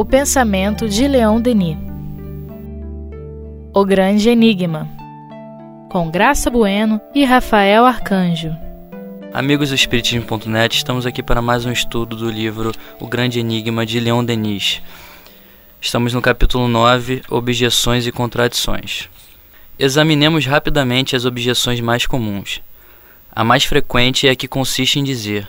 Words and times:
O 0.00 0.04
pensamento 0.04 0.88
de 0.88 1.08
Leon 1.08 1.40
Denis. 1.40 1.76
O 3.74 3.84
Grande 3.84 4.28
Enigma. 4.28 4.88
Com 5.90 6.08
Graça 6.08 6.48
Bueno 6.48 7.00
e 7.12 7.24
Rafael 7.24 7.84
Arcanjo. 7.84 8.56
Amigos 9.34 9.70
do 9.70 9.74
Espiritismo.net, 9.74 10.76
estamos 10.76 11.04
aqui 11.04 11.20
para 11.20 11.42
mais 11.42 11.66
um 11.66 11.72
estudo 11.72 12.14
do 12.14 12.30
livro 12.30 12.70
O 13.00 13.08
Grande 13.08 13.40
Enigma 13.40 13.84
de 13.84 13.98
Leon 13.98 14.24
Denis. 14.24 14.80
Estamos 15.80 16.14
no 16.14 16.22
capítulo 16.22 16.68
9, 16.68 17.22
Objeções 17.28 18.06
e 18.06 18.12
Contradições. 18.12 19.08
Examinemos 19.76 20.46
rapidamente 20.46 21.16
as 21.16 21.24
objeções 21.24 21.80
mais 21.80 22.06
comuns. 22.06 22.62
A 23.32 23.42
mais 23.42 23.64
frequente 23.64 24.28
é 24.28 24.30
a 24.30 24.36
que 24.36 24.46
consiste 24.46 25.00
em 25.00 25.02
dizer: 25.02 25.48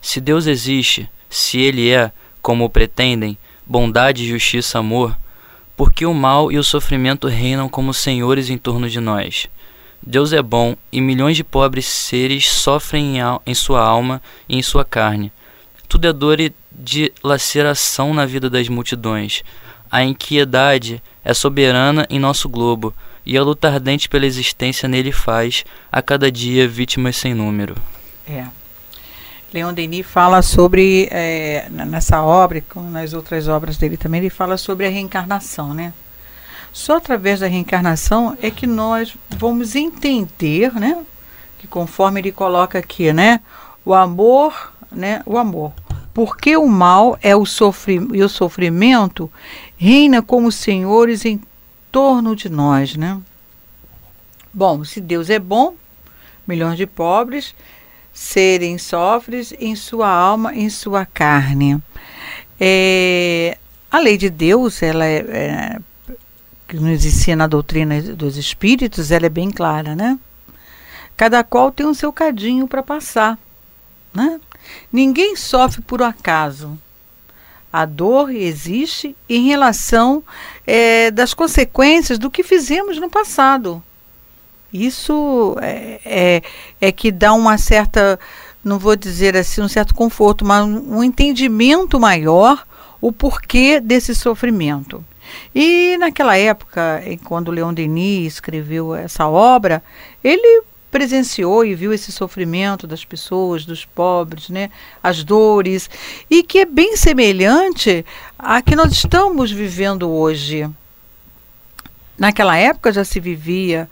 se 0.00 0.22
Deus 0.22 0.46
existe, 0.46 1.06
se 1.28 1.60
Ele 1.60 1.90
é, 1.90 2.10
como 2.40 2.70
pretendem, 2.70 3.36
bondade, 3.70 4.26
justiça, 4.26 4.80
amor, 4.80 5.16
por 5.76 5.92
que 5.92 6.04
o 6.04 6.12
mal 6.12 6.50
e 6.50 6.58
o 6.58 6.64
sofrimento 6.64 7.28
reinam 7.28 7.68
como 7.68 7.94
senhores 7.94 8.50
em 8.50 8.58
torno 8.58 8.90
de 8.90 8.98
nós? 8.98 9.46
Deus 10.02 10.32
é 10.32 10.42
bom 10.42 10.74
e 10.90 11.00
milhões 11.00 11.36
de 11.36 11.44
pobres 11.44 11.86
seres 11.86 12.50
sofrem 12.50 13.18
em, 13.46 13.54
sua 13.54 13.80
alma 13.80 14.20
e 14.48 14.58
em 14.58 14.62
sua 14.62 14.84
carne. 14.84 15.30
Tudo 15.88 16.08
é 16.08 16.12
dor 16.12 16.40
e 16.40 16.52
dilaceração 16.72 18.12
na 18.12 18.26
vida 18.26 18.50
das 18.50 18.68
multidões. 18.68 19.44
A 19.88 20.02
inquiedade 20.02 21.00
é 21.24 21.32
soberana 21.32 22.08
em 22.10 22.18
nosso 22.18 22.48
globo 22.48 22.92
e 23.24 23.38
a 23.38 23.42
luta 23.42 23.68
ardente 23.68 24.08
pela 24.08 24.26
existência 24.26 24.88
nele 24.88 25.12
faz, 25.12 25.64
a 25.92 26.02
cada 26.02 26.32
dia, 26.32 26.66
vítimas 26.66 27.16
sem 27.16 27.34
número. 27.34 27.76
É. 28.26 28.46
Leon 29.52 29.72
Denis 29.72 30.06
fala 30.06 30.42
sobre, 30.42 31.08
é, 31.10 31.68
nessa 31.70 32.22
obra, 32.22 32.62
como 32.68 32.88
nas 32.88 33.12
outras 33.12 33.48
obras 33.48 33.76
dele 33.76 33.96
também, 33.96 34.20
ele 34.20 34.30
fala 34.30 34.56
sobre 34.56 34.86
a 34.86 34.90
reencarnação, 34.90 35.74
né? 35.74 35.92
Só 36.72 36.98
através 36.98 37.40
da 37.40 37.48
reencarnação 37.48 38.38
é 38.40 38.48
que 38.48 38.66
nós 38.66 39.16
vamos 39.28 39.74
entender, 39.74 40.72
né? 40.74 41.04
Que 41.58 41.66
conforme 41.66 42.20
ele 42.20 42.30
coloca 42.30 42.78
aqui, 42.78 43.12
né? 43.12 43.40
O 43.84 43.92
amor, 43.92 44.72
né? 44.92 45.20
O 45.26 45.36
amor. 45.36 45.72
Porque 46.14 46.56
o 46.56 46.68
mal 46.68 47.18
é 47.20 47.34
o 47.34 47.44
sofri 47.44 48.00
e 48.12 48.22
o 48.22 48.28
sofrimento 48.28 49.30
reina 49.76 50.22
como 50.22 50.52
senhores 50.52 51.24
em 51.24 51.40
torno 51.90 52.36
de 52.36 52.48
nós, 52.48 52.94
né? 52.94 53.20
Bom, 54.54 54.84
se 54.84 55.00
Deus 55.00 55.28
é 55.28 55.40
bom, 55.40 55.74
milhões 56.46 56.76
de 56.76 56.86
pobres 56.86 57.54
serem 58.20 58.76
sofres 58.76 59.54
em 59.58 59.74
sua 59.74 60.06
alma, 60.06 60.54
em 60.54 60.68
sua 60.68 61.06
carne. 61.06 61.82
É, 62.60 63.56
a 63.90 63.98
lei 63.98 64.18
de 64.18 64.28
Deus, 64.28 64.82
ela 64.82 65.06
é, 65.06 65.16
é, 65.16 65.78
que 66.68 66.76
nos 66.76 67.02
ensina 67.06 67.44
a 67.44 67.46
doutrina 67.46 68.00
dos 68.02 68.36
espíritos, 68.36 69.10
ela 69.10 69.24
é 69.24 69.30
bem 69.30 69.50
clara, 69.50 69.96
né? 69.96 70.18
Cada 71.16 71.42
qual 71.42 71.72
tem 71.72 71.86
o 71.86 71.94
seu 71.94 72.12
cadinho 72.12 72.68
para 72.68 72.82
passar, 72.82 73.38
né? 74.12 74.38
Ninguém 74.92 75.34
sofre 75.34 75.80
por 75.80 76.02
acaso. 76.02 76.78
A 77.72 77.86
dor 77.86 78.30
existe 78.30 79.16
em 79.30 79.46
relação 79.46 80.22
é, 80.66 81.10
das 81.10 81.32
consequências 81.32 82.18
do 82.18 82.30
que 82.30 82.42
fizemos 82.42 82.98
no 82.98 83.08
passado. 83.08 83.82
Isso 84.72 85.56
é, 85.60 86.00
é, 86.04 86.42
é, 86.80 86.92
que 86.92 87.10
dá 87.10 87.32
uma 87.32 87.58
certa, 87.58 88.18
não 88.64 88.78
vou 88.78 88.94
dizer 88.94 89.36
assim, 89.36 89.60
um 89.60 89.68
certo 89.68 89.94
conforto, 89.94 90.44
mas 90.44 90.64
um 90.64 91.02
entendimento 91.02 91.98
maior 91.98 92.64
o 93.00 93.10
porquê 93.10 93.80
desse 93.80 94.14
sofrimento. 94.14 95.04
E 95.54 95.96
naquela 95.98 96.36
época, 96.36 97.02
quando 97.24 97.50
Leon 97.50 97.72
Denis 97.72 98.34
escreveu 98.34 98.94
essa 98.94 99.28
obra, 99.28 99.82
ele 100.22 100.64
presenciou 100.90 101.64
e 101.64 101.74
viu 101.74 101.92
esse 101.92 102.10
sofrimento 102.10 102.86
das 102.86 103.04
pessoas, 103.04 103.64
dos 103.64 103.84
pobres, 103.84 104.48
né, 104.48 104.70
as 105.02 105.22
dores, 105.22 105.88
e 106.28 106.42
que 106.42 106.58
é 106.58 106.64
bem 106.64 106.96
semelhante 106.96 108.04
a 108.38 108.60
que 108.60 108.74
nós 108.74 108.92
estamos 108.92 109.52
vivendo 109.52 110.10
hoje. 110.10 110.68
Naquela 112.18 112.56
época 112.56 112.92
já 112.92 113.04
se 113.04 113.20
vivia 113.20 113.88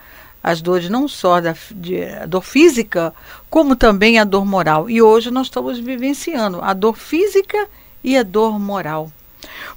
as 0.49 0.63
dores 0.63 0.89
não 0.89 1.07
só 1.07 1.43
da 1.43 1.55
de, 1.71 2.01
dor 2.27 2.41
física, 2.41 3.15
como 3.51 3.77
também 3.77 4.19
a 4.19 4.25
dor 4.25 4.47
moral. 4.47 4.89
E 4.89 5.03
hoje 5.03 5.31
nós 5.31 5.49
estamos 5.49 5.79
vivenciando 5.79 6.63
a 6.63 6.73
dor 6.73 6.97
física 6.97 7.69
e 8.03 8.17
a 8.17 8.23
dor 8.23 8.59
moral. 8.59 9.13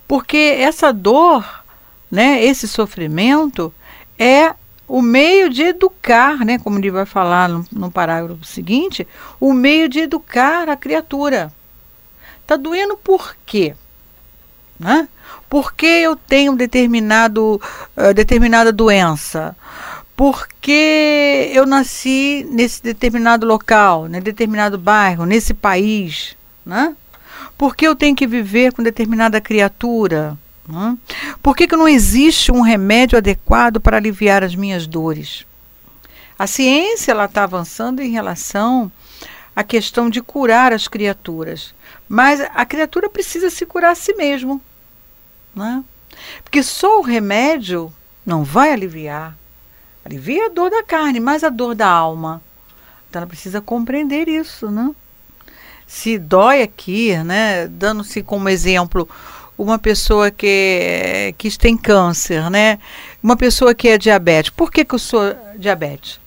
Porque 0.07 0.37
essa 0.37 0.93
dor, 0.93 1.43
né, 2.09 2.41
esse 2.41 2.69
sofrimento 2.69 3.73
é 4.17 4.55
o 4.87 5.01
meio 5.01 5.49
de 5.49 5.63
educar, 5.63 6.45
né, 6.45 6.57
como 6.57 6.79
ele 6.79 6.89
vai 6.89 7.05
falar 7.05 7.49
no, 7.49 7.65
no 7.69 7.91
parágrafo 7.91 8.45
seguinte, 8.45 9.05
o 9.41 9.51
meio 9.51 9.89
de 9.89 9.99
educar 9.99 10.69
a 10.69 10.77
criatura. 10.77 11.51
Está 12.43 12.55
doendo 12.55 12.95
por 12.95 13.35
quê? 13.45 13.75
Né? 14.79 15.09
Porque 15.49 15.85
eu 15.85 16.15
tenho 16.15 16.55
determinado, 16.55 17.61
uh, 17.97 18.13
determinada 18.13 18.71
doença? 18.71 19.53
Porque 20.21 21.49
eu 21.51 21.65
nasci 21.65 22.45
nesse 22.51 22.83
determinado 22.83 23.43
local, 23.43 24.05
nesse 24.05 24.25
determinado 24.25 24.77
bairro, 24.77 25.25
nesse 25.25 25.51
país, 25.51 26.37
né? 26.63 26.95
Por 27.57 27.75
que 27.75 27.87
eu 27.87 27.95
tenho 27.95 28.15
que 28.15 28.27
viver 28.27 28.71
com 28.71 28.83
determinada 28.83 29.41
criatura? 29.41 30.37
Né? 30.69 30.95
Por 31.41 31.55
que, 31.55 31.65
que 31.65 31.75
não 31.75 31.87
existe 31.87 32.51
um 32.51 32.61
remédio 32.61 33.17
adequado 33.17 33.81
para 33.81 33.97
aliviar 33.97 34.43
as 34.43 34.53
minhas 34.53 34.85
dores? 34.85 35.43
A 36.37 36.45
ciência 36.45 37.13
está 37.13 37.43
avançando 37.43 37.99
em 37.99 38.11
relação 38.11 38.91
à 39.55 39.63
questão 39.63 40.07
de 40.07 40.21
curar 40.21 40.71
as 40.71 40.87
criaturas, 40.87 41.73
mas 42.07 42.41
a 42.41 42.63
criatura 42.63 43.09
precisa 43.09 43.49
se 43.49 43.65
curar 43.65 43.93
a 43.93 43.95
si 43.95 44.13
mesmo, 44.13 44.61
né? 45.55 45.83
Porque 46.43 46.61
só 46.61 46.99
o 46.99 47.03
remédio 47.03 47.91
não 48.23 48.43
vai 48.43 48.71
aliviar. 48.71 49.40
Alivia 50.03 50.47
a 50.47 50.49
dor 50.49 50.69
da 50.69 50.83
carne, 50.83 51.19
mas 51.19 51.43
a 51.43 51.49
dor 51.49 51.75
da 51.75 51.87
alma. 51.87 52.41
Então 53.09 53.21
ela 53.21 53.27
precisa 53.27 53.61
compreender 53.61 54.27
isso, 54.27 54.71
né? 54.71 54.91
Se 55.85 56.17
dói 56.17 56.61
aqui, 56.61 57.15
né? 57.23 57.67
Dando-se 57.67 58.23
como 58.23 58.49
exemplo 58.49 59.07
uma 59.57 59.77
pessoa 59.77 60.31
que, 60.31 61.35
que 61.37 61.55
tem 61.57 61.77
câncer, 61.77 62.49
né? 62.49 62.79
Uma 63.21 63.35
pessoa 63.35 63.75
que 63.75 63.89
é 63.89 63.97
diabética. 63.97 64.55
Por 64.57 64.71
que, 64.71 64.83
que 64.83 64.95
eu 64.95 64.99
sou 64.99 65.35
diabetes? 65.57 66.19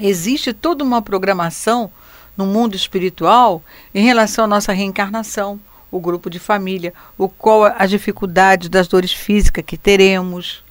Existe 0.00 0.52
toda 0.52 0.82
uma 0.82 1.00
programação 1.00 1.90
no 2.36 2.46
mundo 2.46 2.74
espiritual 2.74 3.62
em 3.94 4.04
relação 4.04 4.46
à 4.46 4.48
nossa 4.48 4.72
reencarnação, 4.72 5.60
o 5.90 6.00
grupo 6.00 6.30
de 6.30 6.38
família, 6.38 6.94
o 7.18 7.28
qual 7.28 7.64
as 7.64 7.90
dificuldades 7.90 8.68
das 8.68 8.88
dores 8.88 9.12
físicas 9.12 9.64
que 9.64 9.76
teremos, 9.76 10.61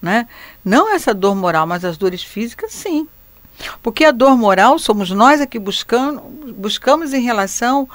né? 0.00 0.26
Não 0.64 0.92
essa 0.92 1.12
dor 1.12 1.34
moral, 1.34 1.66
mas 1.66 1.84
as 1.84 1.96
dores 1.96 2.22
físicas, 2.22 2.72
sim. 2.72 3.06
Porque 3.82 4.04
a 4.04 4.10
dor 4.10 4.36
moral 4.36 4.78
somos 4.78 5.10
nós 5.10 5.40
aqui 5.40 5.58
buscando, 5.58 6.20
buscamos 6.56 7.12
em 7.12 7.20
relação 7.20 7.88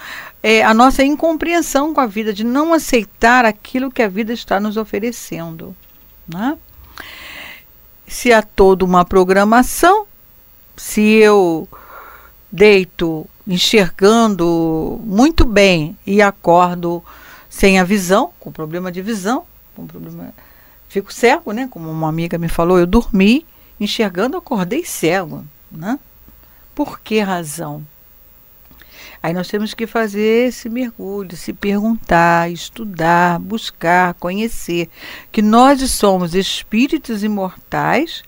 é, 0.43 0.63
à 0.63 0.73
nossa 0.73 1.03
incompreensão 1.03 1.93
com 1.93 2.01
a 2.01 2.05
vida, 2.05 2.33
de 2.33 2.43
não 2.43 2.73
aceitar 2.73 3.45
aquilo 3.45 3.91
que 3.91 4.03
a 4.03 4.07
vida 4.07 4.31
está 4.31 4.59
nos 4.59 4.77
oferecendo. 4.77 5.75
Né? 6.27 6.57
Se 8.07 8.31
há 8.31 8.41
toda 8.41 8.85
uma 8.85 9.03
programação, 9.03 10.05
se 10.77 11.01
eu 11.01 11.67
deito 12.51 13.27
enxergando 13.47 14.99
muito 15.03 15.45
bem 15.45 15.97
e 16.05 16.21
acordo 16.21 17.03
sem 17.49 17.79
a 17.79 17.83
visão, 17.83 18.31
com 18.39 18.51
problema 18.51 18.91
de 18.91 19.01
visão, 19.01 19.45
com 19.75 19.85
problema 19.85 20.33
fico 20.95 21.13
cego, 21.13 21.51
né? 21.51 21.67
Como 21.69 21.91
uma 21.91 22.07
amiga 22.07 22.37
me 22.37 22.47
falou, 22.47 22.79
eu 22.79 22.87
dormi 22.87 23.45
enxergando, 23.77 24.37
acordei 24.37 24.85
cego, 24.85 25.45
né? 25.69 25.99
Por 26.73 27.01
que 27.01 27.19
razão? 27.19 27.85
Aí 29.21 29.33
nós 29.33 29.49
temos 29.49 29.73
que 29.73 29.85
fazer 29.85 30.47
esse 30.47 30.69
mergulho, 30.69 31.35
se 31.35 31.51
perguntar, 31.51 32.49
estudar, 32.49 33.39
buscar, 33.39 34.13
conhecer 34.13 34.89
que 35.33 35.41
nós 35.41 35.81
somos 35.91 36.33
espíritos 36.33 37.23
imortais, 37.23 38.23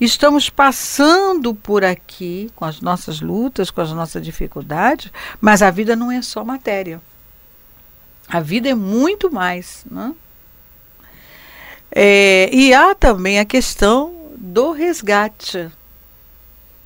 estamos 0.00 0.50
passando 0.50 1.54
por 1.54 1.84
aqui 1.84 2.50
com 2.56 2.64
as 2.64 2.80
nossas 2.80 3.20
lutas, 3.20 3.70
com 3.70 3.80
as 3.80 3.92
nossas 3.92 4.24
dificuldades, 4.24 5.12
mas 5.40 5.62
a 5.62 5.70
vida 5.70 5.94
não 5.94 6.10
é 6.10 6.20
só 6.20 6.44
matéria. 6.44 7.00
A 8.26 8.40
vida 8.40 8.68
é 8.68 8.74
muito 8.74 9.30
mais, 9.30 9.84
né? 9.88 10.12
É, 11.94 12.48
e 12.52 12.72
há 12.72 12.94
também 12.94 13.38
a 13.38 13.44
questão 13.44 14.30
do 14.36 14.72
resgate. 14.72 15.70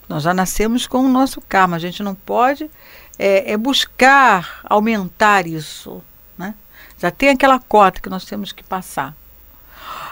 Nós 0.08 0.22
já 0.22 0.34
nascemos 0.34 0.86
com 0.86 0.98
o 0.98 1.08
nosso 1.08 1.40
karma, 1.40 1.76
a 1.76 1.80
gente 1.80 2.02
não 2.02 2.14
pode 2.14 2.70
é, 3.18 3.52
é 3.52 3.56
buscar 3.56 4.60
aumentar 4.64 5.46
isso. 5.46 6.02
Né? 6.36 6.54
Já 6.98 7.10
tem 7.10 7.30
aquela 7.30 7.58
cota 7.58 8.00
que 8.00 8.08
nós 8.08 8.24
temos 8.24 8.52
que 8.52 8.62
passar. 8.62 9.14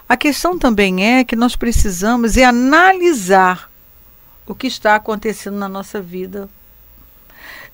A 0.09 0.17
questão 0.17 0.59
também 0.59 1.05
é 1.05 1.25
que 1.25 1.35
nós 1.35 1.57
precisamos 1.57 2.37
é 2.37 2.45
analisar 2.45 3.71
o 4.47 4.55
que 4.55 4.67
está 4.67 4.95
acontecendo 4.95 5.57
na 5.57 5.69
nossa 5.69 6.01
vida. 6.01 6.49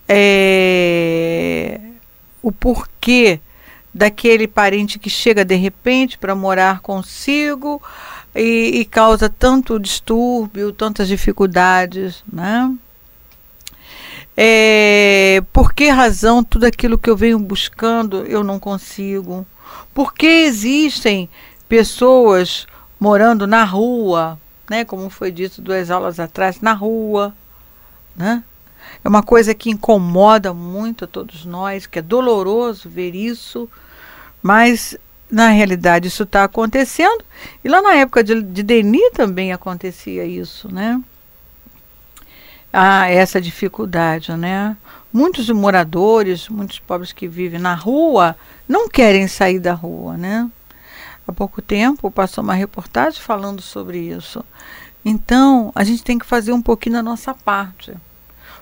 É, 0.09 1.81
o 2.43 2.51
porquê 2.51 3.41
daquele 3.93 4.47
parente 4.47 4.99
que 4.99 5.11
chega 5.11 5.45
de 5.45 5.57
repente 5.57 6.17
para 6.17 6.35
morar 6.35 6.81
consigo 6.81 7.83
e, 8.35 8.81
e, 8.81 8.85
causa 8.85 9.29
tanto 9.29 9.79
distúrbio, 9.81 10.73
tantas 10.73 11.09
dificuldades, 11.09 12.23
né? 12.33 12.73
É, 14.37 15.43
por 15.53 15.75
que 15.75 15.89
razão 15.89 16.43
tudo 16.43 16.65
aquilo 16.65 16.97
que 16.97 17.11
eu 17.11 17.17
venho 17.17 17.39
buscando 17.39 18.25
eu 18.27 18.45
não 18.45 18.59
consigo? 18.59 19.47
Por 19.93 20.15
que 20.15 20.27
existem 20.27 21.29
pessoas 21.69 22.67
morando 22.99 23.47
na 23.47 23.65
rua, 23.65 24.39
né, 24.69 24.85
como 24.85 25.11
foi 25.11 25.33
dito 25.33 25.61
duas 25.61 25.91
aulas 25.91 26.21
atrás, 26.21 26.61
na 26.61 26.73
rua, 26.73 27.35
né? 28.15 28.45
É 29.05 29.09
uma 29.09 29.23
coisa 29.23 29.55
que 29.55 29.71
incomoda 29.71 30.53
muito 30.53 31.05
a 31.05 31.09
todos 31.09 31.45
nós, 31.45 31.87
que 31.87 31.99
é 31.99 32.03
doloroso 32.03 32.89
ver 32.89 33.15
isso, 33.15 33.69
mas 34.43 34.97
na 35.31 35.49
realidade 35.49 36.09
isso 36.09 36.25
está 36.25 36.45
acontecendo. 36.45 37.25
E 37.65 37.69
lá 37.69 37.81
na 37.81 37.95
época 37.95 38.25
de, 38.25 38.43
de 38.43 38.63
Denis 38.63 39.13
também 39.13 39.53
acontecia 39.53 40.25
isso, 40.25 40.73
né? 40.73 41.01
Ah, 42.73 43.09
essa 43.09 43.41
dificuldade, 43.41 44.33
né? 44.37 44.77
Muitos 45.13 45.49
moradores, 45.51 46.49
muitos 46.49 46.79
pobres 46.79 47.13
que 47.13 47.27
vivem 47.27 47.59
na 47.59 47.75
rua, 47.75 48.37
não 48.69 48.89
querem 48.89 49.27
sair 49.27 49.59
da 49.59 49.73
rua, 49.73 50.17
né? 50.17 50.49
Há 51.27 51.33
pouco 51.33 51.61
tempo 51.63 52.11
passou 52.11 52.43
uma 52.43 52.55
reportagem 52.55 53.21
falando 53.21 53.61
sobre 53.61 53.99
isso. 53.99 54.45
Então, 55.05 55.73
a 55.75 55.83
gente 55.83 56.03
tem 56.03 56.19
que 56.19 56.27
fazer 56.27 56.53
um 56.53 56.63
pouquinho 56.63 56.97
da 56.97 57.03
nossa 57.03 57.35
parte. 57.35 57.95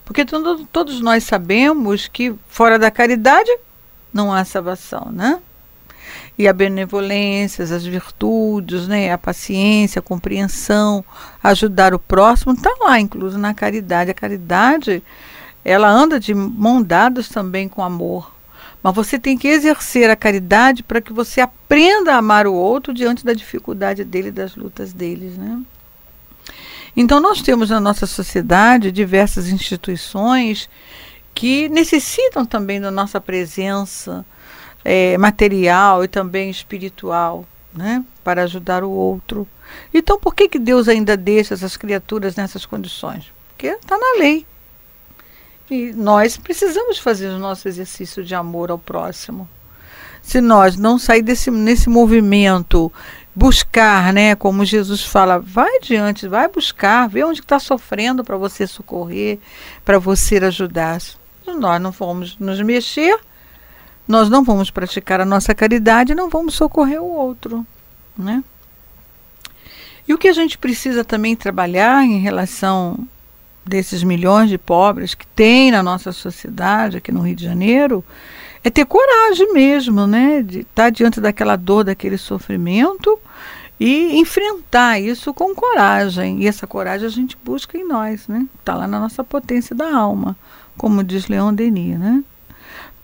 Porque 0.09 0.25
todo, 0.25 0.67
todos 0.73 1.03
nós 1.03 1.25
sabemos 1.25 2.09
que 2.09 2.35
fora 2.49 2.79
da 2.79 2.91
caridade 2.91 3.55
não 4.11 4.33
há 4.33 4.43
salvação, 4.43 5.13
né? 5.13 5.39
E 6.39 6.49
a 6.49 6.53
benevolência, 6.55 7.63
as 7.63 7.85
virtudes, 7.85 8.89
né? 8.89 9.13
a 9.13 9.19
paciência, 9.19 9.99
a 9.99 10.03
compreensão, 10.03 11.05
ajudar 11.43 11.93
o 11.93 11.99
próximo, 11.99 12.55
está 12.55 12.75
lá, 12.81 12.99
incluso 12.99 13.37
na 13.37 13.53
caridade. 13.53 14.11
A 14.11 14.15
caridade, 14.15 15.03
ela 15.63 15.91
anda 15.91 16.19
de 16.19 16.33
mão 16.33 16.83
dadas 16.83 17.29
também 17.29 17.69
com 17.69 17.83
amor. 17.83 18.33
Mas 18.83 18.95
você 18.95 19.19
tem 19.19 19.37
que 19.37 19.47
exercer 19.47 20.09
a 20.09 20.17
caridade 20.17 20.83
para 20.83 21.03
que 21.03 21.13
você 21.13 21.43
aprenda 21.43 22.15
a 22.15 22.19
amar 22.19 22.47
o 22.47 22.55
outro 22.55 22.95
diante 22.95 23.27
da 23.27 23.35
dificuldade 23.35 24.05
dele, 24.05 24.31
das 24.31 24.57
lutas 24.57 24.95
deles, 24.95 25.37
né? 25.37 25.61
Então, 27.00 27.21
nós 27.21 27.41
temos 27.41 27.71
na 27.71 27.79
nossa 27.79 28.06
sociedade 28.06 28.91
diversas 28.91 29.49
instituições 29.49 30.69
que 31.33 31.69
necessitam 31.69 32.45
também 32.45 32.81
da 32.81 32.91
nossa 32.91 33.21
presença 33.21 34.27
é, 34.85 35.17
material 35.17 36.03
e 36.03 36.09
também 36.09 36.50
espiritual, 36.50 37.45
né, 37.73 38.05
para 38.25 38.43
ajudar 38.43 38.83
o 38.83 38.91
outro. 38.91 39.47
Então, 39.95 40.19
por 40.19 40.35
que, 40.35 40.49
que 40.49 40.59
Deus 40.59 40.89
ainda 40.89 41.17
deixa 41.17 41.55
essas 41.55 41.77
criaturas 41.77 42.35
nessas 42.35 42.67
condições? 42.67 43.33
Porque 43.50 43.69
está 43.69 43.97
na 43.97 44.19
lei. 44.19 44.45
E 45.71 45.93
nós 45.93 46.37
precisamos 46.37 46.99
fazer 46.99 47.29
o 47.29 47.39
nosso 47.39 47.69
exercício 47.69 48.25
de 48.25 48.35
amor 48.35 48.73
ao 48.73 48.79
próximo. 48.79 49.49
Se 50.21 50.41
nós 50.41 50.77
não 50.77 50.99
sair 50.99 51.23
desse 51.23 51.49
nesse 51.49 51.89
movimento 51.89 52.93
buscar, 53.38 54.12
né? 54.12 54.35
Como 54.35 54.64
Jesus 54.64 55.05
fala, 55.05 55.38
vai 55.38 55.76
adiante, 55.76 56.26
vai 56.26 56.49
buscar, 56.49 57.08
vê 57.08 57.23
onde 57.23 57.38
está 57.38 57.61
sofrendo 57.61 58.25
para 58.25 58.37
você 58.37 58.67
socorrer, 58.67 59.38
para 59.85 59.96
você 59.96 60.38
ajudar. 60.38 61.00
Se 61.00 61.17
nós 61.56 61.81
não 61.81 61.93
formos 61.93 62.37
nos 62.37 62.61
mexer, 62.61 63.17
nós 64.08 64.29
não 64.29 64.43
vamos 64.43 64.73
praticar 64.73 65.20
a 65.20 65.25
nossa 65.25 65.55
caridade, 65.55 66.17
não 66.17 66.29
vamos 66.29 66.55
socorrer 66.55 67.00
o 67.00 67.06
outro, 67.06 67.64
né? 68.17 68.43
E 70.08 70.12
o 70.12 70.19
que 70.19 70.26
a 70.26 70.32
gente 70.32 70.58
precisa 70.58 71.05
também 71.05 71.37
trabalhar 71.37 72.05
em 72.05 72.19
relação 72.19 72.99
desses 73.64 74.02
milhões 74.02 74.50
de 74.50 74.58
pobres 74.58 75.14
que 75.14 75.26
tem 75.29 75.70
na 75.70 75.82
nossa 75.82 76.11
sociedade 76.11 76.96
aqui 76.96 77.12
no 77.12 77.20
Rio 77.20 77.37
de 77.37 77.44
Janeiro 77.44 78.05
é 78.63 78.71
ter 78.71 78.85
coragem 78.85 79.53
mesmo, 79.53 80.07
né, 80.07 80.43
de 80.43 80.61
estar 80.61 80.85
tá 80.85 80.91
diante 80.91 81.21
daquela 81.21 81.57
dor, 81.57 81.85
daquele 81.85 82.19
sofrimento 82.19 83.19
e 83.79 84.19
enfrentar 84.19 85.01
isso 85.01 85.33
com 85.33 85.55
coragem. 85.55 86.43
E 86.43 86.49
essa 86.49 86.67
coragem 86.67 87.07
a 87.07 87.11
gente 87.11 87.37
busca 87.45 87.79
em 87.79 87.87
nós, 87.87 88.27
né? 88.27 88.47
Está 88.59 88.75
lá 88.75 88.87
na 88.87 88.99
nossa 88.99 89.23
potência 89.23 89.75
da 89.75 89.95
alma, 89.95 90.37
como 90.77 91.05
diz 91.05 91.29
Leon 91.29 91.55
Denis, 91.55 91.99
né? 91.99 92.23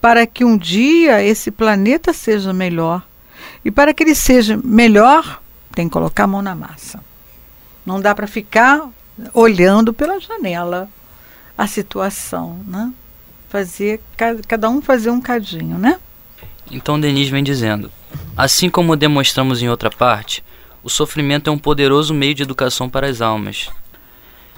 Para 0.01 0.27
que 0.27 0.45
um 0.45 0.57
dia 0.57 1.23
esse 1.23 1.51
planeta 1.51 2.13
seja 2.13 2.53
melhor. 2.53 3.03
E 3.65 3.71
para 3.71 3.95
que 3.95 4.03
ele 4.03 4.15
seja 4.15 4.59
melhor, 4.63 5.41
tem 5.73 5.89
que 5.89 5.93
colocar 5.93 6.25
a 6.25 6.27
mão 6.29 6.43
na 6.43 6.55
massa. 6.55 7.03
Não 7.87 8.01
dá 8.01 8.15
para 8.15 8.27
ficar 8.27 8.89
olhando 9.33 9.93
pela 9.93 10.19
janela 10.19 10.89
a 11.57 11.67
situação, 11.67 12.59
né? 12.67 12.93
Fazer 13.55 14.01
cada 14.49 14.69
um 14.69 14.83
fazer 14.83 15.11
um 15.11 15.21
cadinho, 15.21 15.79
né? 15.79 16.01
Então 16.69 16.99
Denis 16.99 17.29
vem 17.29 17.45
dizendo: 17.45 17.89
assim 18.37 18.69
como 18.69 18.97
demonstramos 18.97 19.63
em 19.63 19.69
outra 19.69 19.91
parte, 19.91 20.43
o 20.83 20.91
sofrimento 20.91 21.49
é 21.49 21.53
um 21.53 21.59
poderoso 21.59 22.13
meio 22.13 22.35
de 22.35 22.43
educação 22.43 22.89
para 22.89 23.07
as 23.07 23.21
almas. 23.21 23.71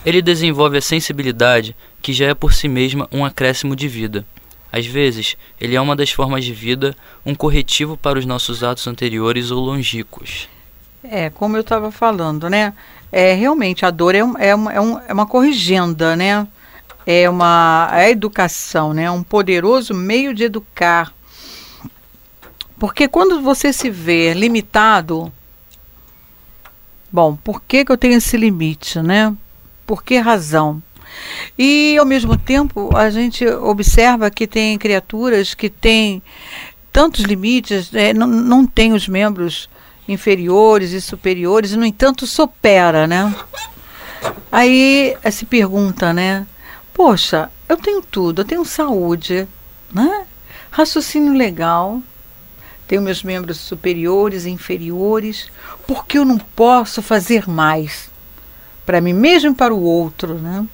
Ele 0.03 0.23
desenvolve 0.23 0.79
a 0.79 0.81
sensibilidade 0.81 1.77
que 2.01 2.15
já 2.15 2.29
é 2.29 2.35
por 2.35 2.55
si 2.55 2.69
mesma 2.69 3.07
um 3.13 3.23
acréscimo 3.23 3.77
de 3.77 3.87
vida. 3.87 4.25
Às 4.73 4.87
vezes, 4.87 5.37
ele 5.61 5.77
é 5.77 5.81
uma 5.81 5.95
das 5.95 6.11
formas 6.11 6.43
de 6.43 6.55
vida, 6.55 6.97
um 7.25 7.35
corretivo 7.35 7.99
para 7.99 8.19
os 8.19 8.25
nossos 8.25 8.65
atos 8.65 8.87
anteriores 8.87 9.51
ou 9.51 9.63
longínquos. 9.63 10.49
É, 11.05 11.29
como 11.29 11.57
eu 11.57 11.61
estava 11.61 11.93
falando, 11.93 12.49
né? 12.49 12.73
É, 13.13 13.35
realmente, 13.35 13.85
a 13.85 13.91
dor 13.91 14.15
é, 14.15 14.25
um, 14.25 14.39
é, 14.39 14.55
uma, 14.55 14.73
é, 14.73 14.81
um, 14.81 14.99
é 15.07 15.13
uma 15.13 15.27
corrigenda, 15.27 16.17
né? 16.17 16.47
É 17.07 17.31
uma 17.31 17.89
a 17.91 18.11
educação, 18.11 18.93
né? 18.93 19.11
um 19.11 19.23
poderoso 19.23 19.95
meio 19.95 20.35
de 20.35 20.45
educar. 20.45 21.15
Porque 22.79 23.09
quando 23.09 23.41
você 23.41 23.73
se 23.73 23.89
vê 23.89 24.35
limitado, 24.35 25.33
bom, 27.11 27.37
por 27.37 27.63
que, 27.63 27.85
que 27.85 27.93
eu 27.93 27.97
tenho 27.97 28.15
esse 28.15 28.37
limite, 28.37 29.01
né? 29.01 29.35
Por 29.87 30.03
que 30.03 30.19
razão? 30.19 30.83
E 31.59 31.97
ao 31.97 32.05
mesmo 32.05 32.37
tempo 32.37 32.95
a 32.95 33.09
gente 33.09 33.47
observa 33.47 34.31
que 34.31 34.47
tem 34.47 34.77
criaturas 34.77 35.55
que 35.55 35.71
têm 35.71 36.23
tantos 36.93 37.25
limites, 37.25 37.95
é, 37.95 38.13
não, 38.13 38.27
não 38.27 38.67
tem 38.67 38.93
os 38.93 39.09
membros 39.09 39.71
inferiores 40.09 40.93
e 40.93 41.01
superiores, 41.01 41.73
e 41.73 41.77
no 41.77 41.85
entanto 41.85 42.27
supera, 42.27 43.07
né? 43.07 43.35
Aí 44.51 45.17
se 45.31 45.45
pergunta, 45.47 46.13
né? 46.13 46.47
Poxa, 46.97 47.51
eu 47.69 47.77
tenho 47.77 48.01
tudo, 48.01 48.41
eu 48.41 48.45
tenho 48.47 48.65
saúde, 48.65 49.47
né? 49.93 50.27
raciocínio 50.71 51.35
legal, 51.35 52.03
tenho 52.89 53.03
meus 53.03 53.23
membros 53.23 53.59
superiores 53.59 54.47
e 54.47 54.51
inferiores, 54.51 55.51
por 55.87 56.07
que 56.07 56.17
eu 56.17 56.25
não 56.25 56.39
posso 56.39 57.03
fazer 57.03 57.47
mais 57.47 58.11
para 58.87 59.03
mim 59.03 59.13
mesmo 59.13 59.51
e 59.51 59.55
para 59.55 59.75
o 59.75 59.83
outro, 59.83 60.37
né? 60.39 60.67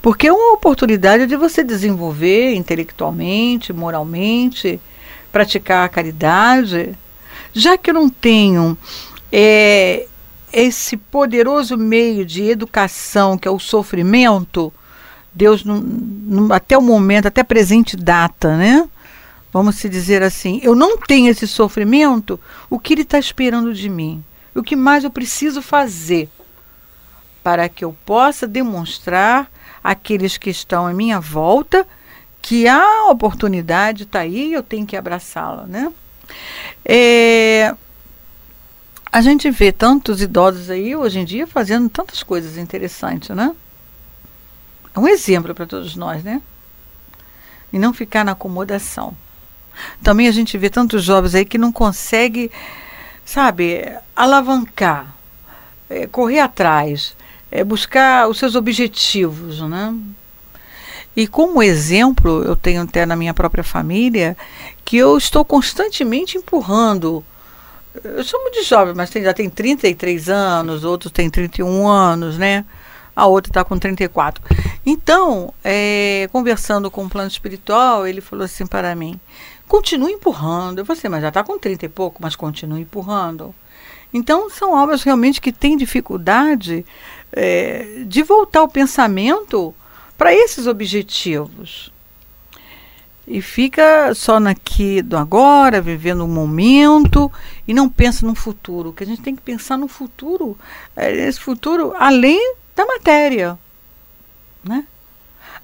Porque 0.00 0.28
é 0.28 0.32
uma 0.32 0.52
oportunidade 0.52 1.26
de 1.26 1.34
você 1.34 1.64
desenvolver 1.64 2.54
intelectualmente, 2.54 3.72
moralmente, 3.72 4.80
praticar 5.32 5.84
a 5.84 5.88
caridade. 5.88 6.96
Já 7.52 7.76
que 7.76 7.90
eu 7.90 7.94
não 7.94 8.08
tenho 8.08 8.78
é, 9.32 10.06
esse 10.52 10.96
poderoso 10.96 11.76
meio 11.76 12.24
de 12.24 12.44
educação 12.44 13.36
que 13.36 13.48
é 13.48 13.50
o 13.50 13.58
sofrimento, 13.58 14.72
Deus, 15.38 15.64
até 16.52 16.76
o 16.76 16.82
momento, 16.82 17.26
até 17.26 17.44
presente 17.44 17.96
data, 17.96 18.56
né? 18.56 18.88
Vamos 19.52 19.76
se 19.76 19.88
dizer 19.88 20.20
assim, 20.20 20.58
eu 20.64 20.74
não 20.74 20.98
tenho 20.98 21.30
esse 21.30 21.46
sofrimento, 21.46 22.40
o 22.68 22.76
que 22.76 22.92
Ele 22.92 23.02
está 23.02 23.20
esperando 23.20 23.72
de 23.72 23.88
mim? 23.88 24.22
O 24.52 24.64
que 24.64 24.74
mais 24.74 25.04
eu 25.04 25.10
preciso 25.10 25.62
fazer 25.62 26.28
para 27.40 27.68
que 27.68 27.84
eu 27.84 27.96
possa 28.04 28.48
demonstrar 28.48 29.48
àqueles 29.82 30.36
que 30.36 30.50
estão 30.50 30.88
à 30.88 30.92
minha 30.92 31.20
volta 31.20 31.86
que 32.42 32.66
a 32.66 33.06
oportunidade 33.06 34.02
está 34.02 34.20
aí 34.20 34.48
e 34.48 34.52
eu 34.54 34.62
tenho 34.62 34.84
que 34.84 34.96
abraçá-la, 34.96 35.66
né? 35.66 35.92
É, 36.84 37.74
a 39.12 39.20
gente 39.20 39.48
vê 39.50 39.70
tantos 39.70 40.20
idosos 40.20 40.68
aí 40.68 40.96
hoje 40.96 41.20
em 41.20 41.24
dia 41.24 41.46
fazendo 41.46 41.88
tantas 41.88 42.24
coisas 42.24 42.58
interessantes, 42.58 43.30
né? 43.30 43.54
Um 44.98 45.08
exemplo 45.08 45.54
para 45.54 45.66
todos 45.66 45.96
nós, 45.96 46.22
né? 46.22 46.42
E 47.72 47.78
não 47.78 47.92
ficar 47.92 48.24
na 48.24 48.32
acomodação. 48.32 49.16
Também 50.02 50.28
a 50.28 50.32
gente 50.32 50.56
vê 50.58 50.68
tantos 50.68 51.04
jovens 51.04 51.34
aí 51.34 51.44
que 51.44 51.58
não 51.58 51.72
consegue, 51.72 52.50
sabe, 53.24 53.92
alavancar, 54.14 55.14
é, 55.88 56.06
correr 56.06 56.40
atrás, 56.40 57.16
é, 57.50 57.62
buscar 57.62 58.28
os 58.28 58.38
seus 58.38 58.54
objetivos, 58.54 59.60
né? 59.60 59.94
E 61.16 61.26
como 61.26 61.62
exemplo, 61.62 62.44
eu 62.44 62.54
tenho 62.54 62.82
até 62.82 63.04
na 63.04 63.16
minha 63.16 63.34
própria 63.34 63.64
família 63.64 64.36
que 64.84 64.96
eu 64.96 65.18
estou 65.18 65.44
constantemente 65.44 66.38
empurrando. 66.38 67.24
Eu 68.04 68.22
chamo 68.22 68.50
de 68.52 68.62
jovem, 68.62 68.94
mas 68.94 69.10
tem, 69.10 69.24
já 69.24 69.34
tem 69.34 69.50
33 69.50 70.28
anos, 70.28 70.84
outros 70.84 71.10
têm 71.10 71.28
31 71.28 71.88
anos, 71.88 72.38
né? 72.38 72.64
A 73.16 73.26
outra 73.26 73.50
está 73.50 73.64
com 73.64 73.76
34. 73.76 74.40
Então, 74.84 75.52
é, 75.62 76.28
conversando 76.32 76.90
com 76.90 77.04
o 77.04 77.10
plano 77.10 77.28
espiritual, 77.28 78.06
ele 78.06 78.20
falou 78.20 78.44
assim 78.44 78.66
para 78.66 78.94
mim: 78.94 79.18
continue 79.66 80.12
empurrando. 80.12 80.78
Eu 80.78 80.86
falei 80.86 80.98
assim, 80.98 81.08
mas 81.08 81.22
já 81.22 81.28
está 81.28 81.44
com 81.44 81.58
30 81.58 81.86
e 81.86 81.88
pouco, 81.88 82.22
mas 82.22 82.34
continue 82.34 82.82
empurrando. 82.82 83.54
Então, 84.12 84.48
são 84.48 84.72
obras 84.72 85.02
realmente 85.02 85.40
que 85.40 85.52
têm 85.52 85.76
dificuldade 85.76 86.84
é, 87.32 88.04
de 88.06 88.22
voltar 88.22 88.62
o 88.62 88.68
pensamento 88.68 89.74
para 90.16 90.34
esses 90.34 90.66
objetivos. 90.66 91.92
E 93.26 93.42
fica 93.42 94.14
só 94.14 94.40
naqui 94.40 95.02
do 95.02 95.14
agora, 95.14 95.82
vivendo 95.82 96.24
o 96.24 96.28
momento 96.28 97.30
e 97.66 97.74
não 97.74 97.86
pensa 97.86 98.26
no 98.26 98.34
futuro. 98.34 98.94
Que 98.94 99.04
a 99.04 99.06
gente 99.06 99.20
tem 99.20 99.36
que 99.36 99.42
pensar 99.42 99.76
no 99.76 99.86
futuro, 99.86 100.56
é, 100.96 101.14
esse 101.14 101.38
futuro 101.38 101.94
além 101.98 102.54
da 102.74 102.86
matéria, 102.86 103.58
né? 104.62 104.86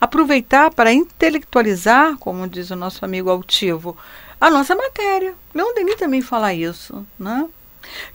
Aproveitar 0.01 0.73
para 0.73 0.93
intelectualizar, 0.93 2.17
como 2.19 2.49
diz 2.49 2.71
o 2.71 2.77
nosso 2.77 3.05
amigo 3.05 3.31
altivo, 3.31 3.97
a 4.41 4.51
nossa 4.51 4.75
matéria. 4.75 5.35
Leon 5.55 5.73
Denis 5.75 5.97
também 5.97 6.21
fala 6.21 6.53
isso, 6.53 7.07
né? 7.19 7.47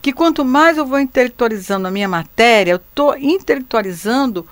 Que 0.02 0.12
quanto 0.12 0.44
mais 0.44 0.78
eu 0.78 0.86
vou 0.86 1.00
intelectualizando 1.00 1.88
a 1.88 1.92
minha 1.92 2.08
matéria, 2.08 2.72
eu 2.72 2.78
estou 2.78 3.18
intelectualizando 3.18 4.48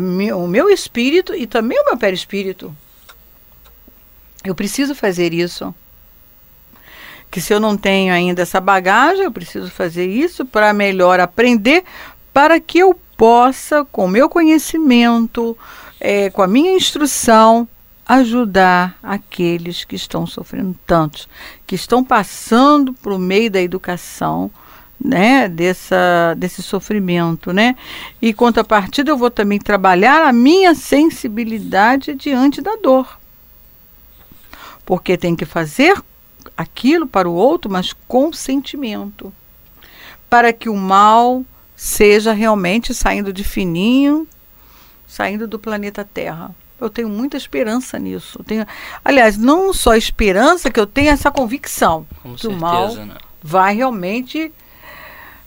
mi, 0.00 0.32
o 0.32 0.46
meu 0.46 0.68
espírito 0.68 1.34
e 1.34 1.46
também 1.46 1.80
o 1.80 1.84
meu 1.84 1.96
perispírito. 1.96 2.74
Eu 4.44 4.54
preciso 4.54 4.94
fazer 4.94 5.32
isso. 5.32 5.74
Que 7.30 7.40
se 7.40 7.52
eu 7.52 7.60
não 7.60 7.76
tenho 7.76 8.12
ainda 8.12 8.42
essa 8.42 8.60
bagagem, 8.60 9.24
eu 9.24 9.32
preciso 9.32 9.70
fazer 9.70 10.06
isso 10.06 10.46
para 10.46 10.72
melhor 10.72 11.20
aprender, 11.20 11.84
para 12.32 12.58
que 12.58 12.78
eu 12.78 12.98
possa, 13.18 13.84
com 13.84 14.06
meu 14.06 14.28
conhecimento, 14.28 15.58
é, 15.98 16.30
com 16.30 16.40
a 16.40 16.46
minha 16.46 16.72
instrução, 16.72 17.68
ajudar 18.06 18.96
aqueles 19.02 19.84
que 19.84 19.96
estão 19.96 20.24
sofrendo 20.24 20.78
tantos, 20.86 21.28
que 21.66 21.74
estão 21.74 22.02
passando 22.04 22.92
por 22.92 23.18
meio 23.18 23.50
da 23.50 23.60
educação, 23.60 24.48
né, 25.04 25.48
dessa, 25.48 26.34
desse 26.36 26.62
sofrimento, 26.62 27.52
né? 27.52 27.76
E 28.22 28.32
contrapartida 28.32 29.10
eu 29.10 29.16
vou 29.16 29.30
também 29.30 29.58
trabalhar 29.58 30.22
a 30.22 30.32
minha 30.32 30.74
sensibilidade 30.74 32.14
diante 32.14 32.60
da 32.60 32.76
dor. 32.76 33.18
Porque 34.86 35.18
tem 35.18 35.36
que 35.36 35.44
fazer 35.44 36.00
aquilo 36.56 37.06
para 37.06 37.28
o 37.28 37.34
outro, 37.34 37.70
mas 37.70 37.92
com 38.06 38.32
sentimento. 38.32 39.32
Para 40.30 40.52
que 40.52 40.68
o 40.68 40.76
mal 40.76 41.44
seja 41.78 42.32
realmente 42.32 42.92
saindo 42.92 43.32
de 43.32 43.44
fininho, 43.44 44.26
saindo 45.06 45.46
do 45.46 45.60
planeta 45.60 46.04
Terra. 46.04 46.50
Eu 46.80 46.90
tenho 46.90 47.08
muita 47.08 47.36
esperança 47.36 48.00
nisso. 48.00 48.42
tenho, 48.42 48.66
aliás, 49.04 49.38
não 49.38 49.72
só 49.72 49.94
esperança, 49.94 50.72
que 50.72 50.80
eu 50.80 50.88
tenho 50.88 51.10
essa 51.10 51.30
convicção 51.30 52.04
Com 52.20 52.34
que 52.34 52.42
certeza, 52.42 52.56
o 52.56 52.60
mal 52.60 52.94
né? 52.96 53.16
vai 53.40 53.76
realmente 53.76 54.52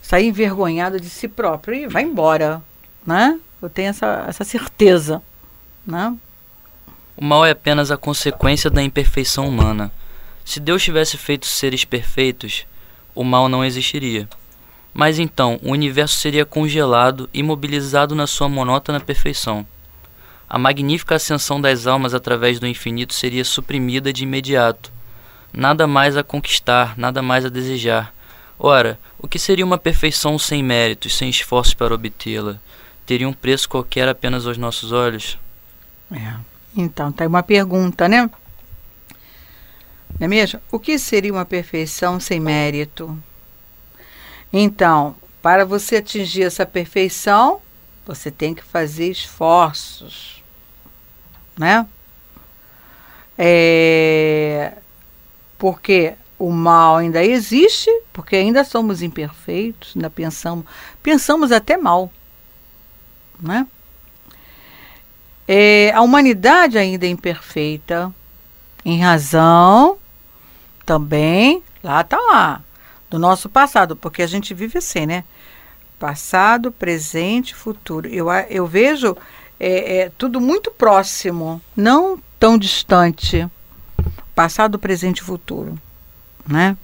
sair 0.00 0.26
envergonhado 0.26 0.98
de 0.98 1.10
si 1.10 1.28
próprio 1.28 1.74
e 1.74 1.86
vai 1.86 2.02
embora, 2.02 2.62
né? 3.06 3.38
Eu 3.60 3.68
tenho 3.68 3.90
essa, 3.90 4.24
essa 4.26 4.42
certeza, 4.42 5.22
né? 5.86 6.16
O 7.14 7.22
mal 7.24 7.44
é 7.44 7.50
apenas 7.50 7.90
a 7.90 7.96
consequência 7.98 8.70
da 8.70 8.82
imperfeição 8.82 9.46
humana. 9.46 9.92
Se 10.46 10.58
Deus 10.58 10.82
tivesse 10.82 11.18
feito 11.18 11.46
seres 11.46 11.84
perfeitos, 11.84 12.66
o 13.14 13.22
mal 13.22 13.50
não 13.50 13.62
existiria. 13.62 14.26
Mas 14.92 15.18
então 15.18 15.58
o 15.62 15.70
universo 15.70 16.16
seria 16.16 16.44
congelado, 16.44 17.28
imobilizado 17.32 18.14
na 18.14 18.26
sua 18.26 18.48
monótona 18.48 19.00
perfeição. 19.00 19.66
A 20.48 20.58
magnífica 20.58 21.14
ascensão 21.14 21.60
das 21.60 21.86
almas 21.86 22.12
através 22.12 22.60
do 22.60 22.66
infinito 22.66 23.14
seria 23.14 23.44
suprimida 23.44 24.12
de 24.12 24.24
imediato. 24.24 24.92
Nada 25.52 25.86
mais 25.86 26.16
a 26.16 26.22
conquistar, 26.22 26.94
nada 26.98 27.22
mais 27.22 27.44
a 27.46 27.48
desejar. 27.48 28.14
Ora, 28.58 28.98
o 29.18 29.26
que 29.26 29.38
seria 29.38 29.64
uma 29.64 29.78
perfeição 29.78 30.38
sem 30.38 30.62
méritos, 30.62 31.16
sem 31.16 31.30
esforços 31.30 31.74
para 31.74 31.94
obtê-la? 31.94 32.58
Teria 33.06 33.28
um 33.28 33.32
preço 33.32 33.68
qualquer 33.68 34.08
apenas 34.08 34.46
aos 34.46 34.58
nossos 34.58 34.92
olhos? 34.92 35.38
É. 36.10 36.34
Então, 36.76 37.10
tá 37.10 37.24
aí 37.24 37.28
uma 37.28 37.42
pergunta, 37.42 38.08
né? 38.08 38.30
Não 40.18 40.26
é 40.26 40.28
mesmo? 40.28 40.60
O 40.70 40.78
que 40.78 40.98
seria 40.98 41.32
uma 41.32 41.44
perfeição 41.44 42.20
sem 42.20 42.38
mérito? 42.38 43.18
Então, 44.52 45.14
para 45.40 45.64
você 45.64 45.96
atingir 45.96 46.42
essa 46.42 46.66
perfeição, 46.66 47.60
você 48.04 48.30
tem 48.30 48.54
que 48.54 48.62
fazer 48.62 49.10
esforços, 49.10 50.42
né? 51.56 51.86
É, 53.38 54.74
porque 55.58 56.14
o 56.38 56.50
mal 56.50 56.96
ainda 56.96 57.24
existe, 57.24 57.90
porque 58.12 58.36
ainda 58.36 58.64
somos 58.64 59.00
imperfeitos, 59.00 59.92
ainda 59.94 60.10
pensamos, 60.10 60.66
pensamos 61.02 61.52
até 61.52 61.76
mal, 61.76 62.10
né? 63.40 63.66
É, 65.46 65.92
a 65.92 66.02
humanidade 66.02 66.78
ainda 66.78 67.06
é 67.06 67.08
imperfeita, 67.08 68.12
em 68.84 69.00
razão 69.00 69.98
também, 70.84 71.62
lá 71.82 72.00
está 72.00 72.18
lá, 72.18 72.62
do 73.12 73.18
nosso 73.18 73.46
passado, 73.50 73.94
porque 73.94 74.22
a 74.22 74.26
gente 74.26 74.54
vive 74.54 74.78
assim, 74.78 75.04
né? 75.04 75.22
Passado, 75.98 76.72
presente, 76.72 77.54
futuro. 77.54 78.08
Eu, 78.08 78.30
eu 78.48 78.66
vejo 78.66 79.14
é, 79.60 79.98
é, 79.98 80.12
tudo 80.16 80.40
muito 80.40 80.70
próximo, 80.70 81.60
não 81.76 82.18
tão 82.40 82.56
distante. 82.56 83.46
Passado, 84.34 84.78
presente 84.78 85.18
e 85.18 85.24
futuro, 85.24 85.78
né? 86.48 86.74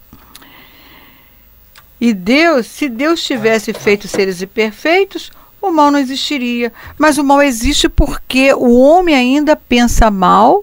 E 1.99 2.12
Deus, 2.12 2.66
se 2.66 2.90
Deus 2.90 3.23
tivesse 3.25 3.73
feito 3.73 4.06
seres 4.06 4.42
imperfeitos, 4.42 5.32
o 5.62 5.70
mal 5.70 5.90
não 5.90 5.99
existiria. 5.99 6.75
Mas 6.99 7.16
o 7.16 7.25
mal 7.25 7.40
existe 7.40 7.88
porque 7.88 8.52
o 8.52 8.78
homem 8.78 9.14
ainda 9.14 9.56
pensa 9.56 10.11
mal 10.11 10.62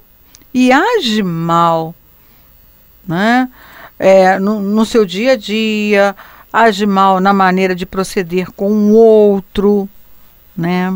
e 0.54 0.72
age 0.72 1.24
mal, 1.24 1.96
né? 3.08 3.50
É, 3.98 4.38
no, 4.40 4.60
no 4.60 4.86
seu 4.86 5.06
dia 5.06 5.34
a 5.34 5.36
dia, 5.36 6.16
age 6.52 6.86
mal 6.86 7.20
na 7.20 7.34
maneira 7.34 7.76
de 7.76 7.86
proceder 7.86 8.52
com 8.52 8.72
o 8.72 8.94
outro, 8.94 9.90
né? 10.56 10.96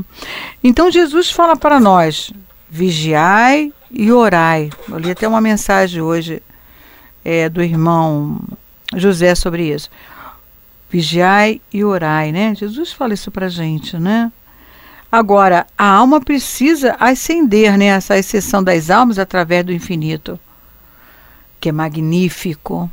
Então 0.63 0.91
Jesus 0.91 1.31
fala 1.31 1.55
para 1.55 1.79
nós: 1.79 2.31
vigiai 2.69 3.73
e 3.91 4.11
orai. 4.11 4.69
Eu 4.87 4.97
li 4.97 5.11
até 5.11 5.27
uma 5.27 5.41
mensagem 5.41 6.01
hoje 6.01 6.41
é, 7.23 7.49
do 7.49 7.61
irmão 7.61 8.39
José 8.95 9.35
sobre 9.35 9.73
isso. 9.73 9.89
Vigiai 10.89 11.61
e 11.71 11.83
orai, 11.83 12.31
né? 12.31 12.55
Jesus 12.55 12.91
fala 12.91 13.13
isso 13.13 13.29
para 13.31 13.49
gente, 13.49 13.97
né? 13.97 14.31
Agora, 15.11 15.65
a 15.77 15.85
alma 15.85 16.21
precisa 16.21 16.95
ascender, 16.99 17.77
né? 17.77 17.87
Essa 17.87 18.17
exceção 18.17 18.63
das 18.63 18.89
almas 18.89 19.17
através 19.17 19.65
do 19.65 19.73
infinito 19.73 20.39
que 21.59 21.69
é 21.69 21.71
magnífico. 21.71 22.89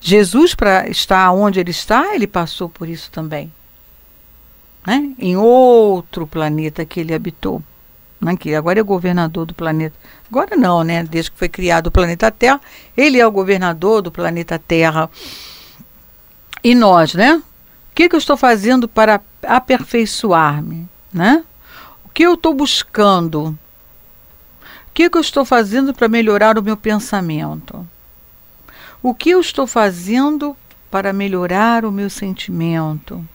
Jesus, 0.00 0.54
para 0.54 0.88
estar 0.88 1.30
onde 1.32 1.60
ele 1.60 1.70
está, 1.70 2.14
ele 2.14 2.26
passou 2.26 2.68
por 2.68 2.88
isso 2.88 3.10
também. 3.10 3.52
Né? 4.86 5.12
Em 5.18 5.36
outro 5.36 6.26
planeta 6.26 6.84
que 6.84 7.00
ele 7.00 7.14
habitou. 7.14 7.62
Né? 8.20 8.36
Que 8.36 8.54
agora 8.54 8.80
é 8.80 8.82
governador 8.82 9.46
do 9.46 9.54
planeta. 9.54 9.94
Agora 10.30 10.56
não, 10.56 10.82
né? 10.84 11.02
Desde 11.02 11.30
que 11.30 11.38
foi 11.38 11.48
criado 11.48 11.88
o 11.88 11.90
planeta 11.90 12.30
Terra, 12.30 12.60
ele 12.96 13.18
é 13.18 13.26
o 13.26 13.32
governador 13.32 14.00
do 14.00 14.12
planeta 14.12 14.58
Terra. 14.58 15.10
E 16.62 16.74
nós, 16.74 17.14
né? 17.14 17.34
O 17.34 17.94
que, 17.94 18.08
que 18.08 18.14
eu 18.14 18.18
estou 18.18 18.36
fazendo 18.36 18.88
para 18.88 19.20
aperfeiçoar-me? 19.42 20.88
Né? 21.12 21.44
O 22.04 22.08
que 22.08 22.22
eu 22.22 22.34
estou 22.34 22.54
buscando? 22.54 23.58
Que, 25.00 25.08
que 25.08 25.16
eu 25.16 25.22
estou 25.22 25.46
fazendo 25.46 25.94
para 25.94 26.08
melhorar 26.08 26.58
o 26.58 26.62
meu 26.62 26.76
pensamento? 26.76 27.88
O 29.02 29.14
que 29.14 29.30
eu 29.30 29.40
estou 29.40 29.66
fazendo 29.66 30.54
para 30.90 31.10
melhorar 31.10 31.86
o 31.86 31.90
meu 31.90 32.10
sentimento? 32.10 33.26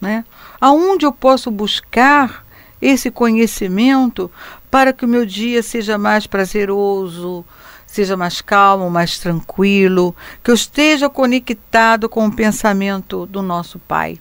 Né? 0.00 0.24
Aonde 0.60 1.04
eu 1.04 1.10
posso 1.10 1.50
buscar 1.50 2.46
esse 2.80 3.10
conhecimento 3.10 4.30
para 4.70 4.92
que 4.92 5.04
o 5.04 5.08
meu 5.08 5.26
dia 5.26 5.64
seja 5.64 5.98
mais 5.98 6.28
prazeroso, 6.28 7.44
seja 7.84 8.16
mais 8.16 8.40
calmo, 8.40 8.88
mais 8.88 9.18
tranquilo, 9.18 10.14
que 10.44 10.52
eu 10.52 10.54
esteja 10.54 11.10
conectado 11.10 12.08
com 12.08 12.24
o 12.24 12.32
pensamento 12.32 13.26
do 13.26 13.42
nosso 13.42 13.80
Pai. 13.80 14.20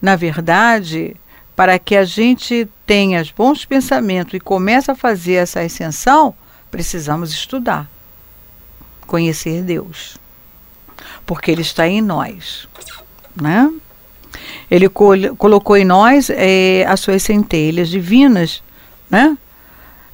Na 0.00 0.16
verdade, 0.16 1.14
para 1.54 1.78
que 1.78 1.96
a 1.96 2.04
gente 2.04 2.68
tenha 2.86 3.24
bons 3.36 3.64
pensamentos 3.64 4.34
e 4.34 4.40
comece 4.40 4.90
a 4.90 4.94
fazer 4.94 5.34
essa 5.34 5.60
ascensão, 5.60 6.34
precisamos 6.70 7.32
estudar, 7.32 7.88
conhecer 9.06 9.62
Deus, 9.62 10.16
porque 11.26 11.50
Ele 11.50 11.62
está 11.62 11.86
em 11.86 12.00
nós, 12.00 12.68
né? 13.40 13.70
Ele 14.70 14.88
col 14.88 15.36
colocou 15.36 15.76
em 15.76 15.84
nós 15.84 16.30
é, 16.30 16.86
as 16.88 17.00
suas 17.00 17.22
centelhas 17.22 17.88
divinas, 17.88 18.62
né? 19.10 19.36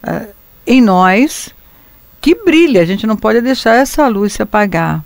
Uh, 0.03 0.35
em 0.67 0.81
nós 0.81 1.55
que 2.21 2.35
brilha. 2.35 2.83
A 2.83 2.85
gente 2.85 3.07
não 3.07 3.17
pode 3.17 3.41
deixar 3.41 3.77
essa 3.77 4.07
luz 4.09 4.33
se 4.33 4.43
apagar. 4.43 5.05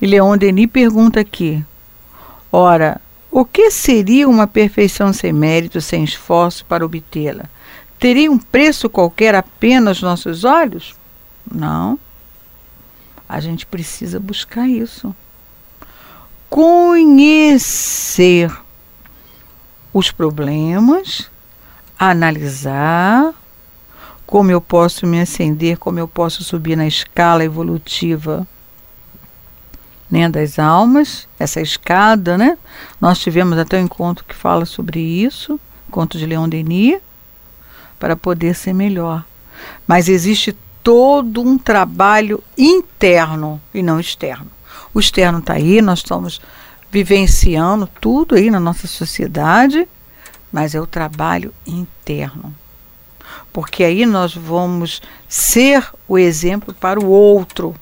E 0.00 0.06
Leon 0.06 0.36
Denis 0.36 0.70
pergunta 0.70 1.20
aqui: 1.20 1.64
ora, 2.52 3.00
o 3.38 3.44
que 3.44 3.70
seria 3.70 4.26
uma 4.26 4.46
perfeição 4.46 5.12
sem 5.12 5.30
mérito, 5.30 5.78
sem 5.78 6.02
esforço 6.02 6.64
para 6.64 6.86
obtê-la? 6.86 7.44
Teria 7.98 8.32
um 8.32 8.38
preço 8.38 8.88
qualquer 8.88 9.34
apenas 9.34 10.00
nossos 10.00 10.42
olhos? 10.42 10.94
Não. 11.54 11.98
A 13.28 13.38
gente 13.38 13.66
precisa 13.66 14.18
buscar 14.18 14.66
isso. 14.66 15.14
Conhecer 16.48 18.50
os 19.92 20.10
problemas, 20.10 21.30
analisar 21.98 23.34
como 24.26 24.50
eu 24.50 24.62
posso 24.62 25.06
me 25.06 25.20
ascender, 25.20 25.76
como 25.76 25.98
eu 25.98 26.08
posso 26.08 26.42
subir 26.42 26.74
na 26.74 26.86
escala 26.86 27.44
evolutiva 27.44 28.48
né, 30.10 30.28
das 30.28 30.58
almas, 30.58 31.28
essa 31.38 31.60
escada, 31.60 32.38
né? 32.38 32.56
Nós 33.00 33.18
tivemos 33.18 33.58
até 33.58 33.78
um 33.78 33.84
encontro 33.84 34.24
que 34.24 34.34
fala 34.34 34.64
sobre 34.64 35.00
isso, 35.00 35.58
encontro 35.88 36.18
de 36.18 36.26
Leon 36.26 36.48
Denis, 36.48 37.00
para 37.98 38.16
poder 38.16 38.54
ser 38.54 38.72
melhor. 38.72 39.24
Mas 39.86 40.08
existe 40.08 40.56
todo 40.82 41.40
um 41.40 41.58
trabalho 41.58 42.42
interno 42.56 43.60
e 43.74 43.82
não 43.82 43.98
externo. 43.98 44.50
O 44.94 45.00
externo 45.00 45.40
está 45.40 45.54
aí, 45.54 45.82
nós 45.82 45.98
estamos 45.98 46.40
vivenciando 46.90 47.88
tudo 48.00 48.34
aí 48.34 48.50
na 48.50 48.60
nossa 48.60 48.86
sociedade, 48.86 49.88
mas 50.52 50.74
é 50.74 50.80
o 50.80 50.86
trabalho 50.86 51.52
interno 51.66 52.54
porque 53.56 53.84
aí 53.84 54.04
nós 54.04 54.34
vamos 54.34 55.00
ser 55.26 55.88
o 56.06 56.18
exemplo 56.18 56.74
para 56.74 57.00
o 57.00 57.08
outro. 57.08 57.74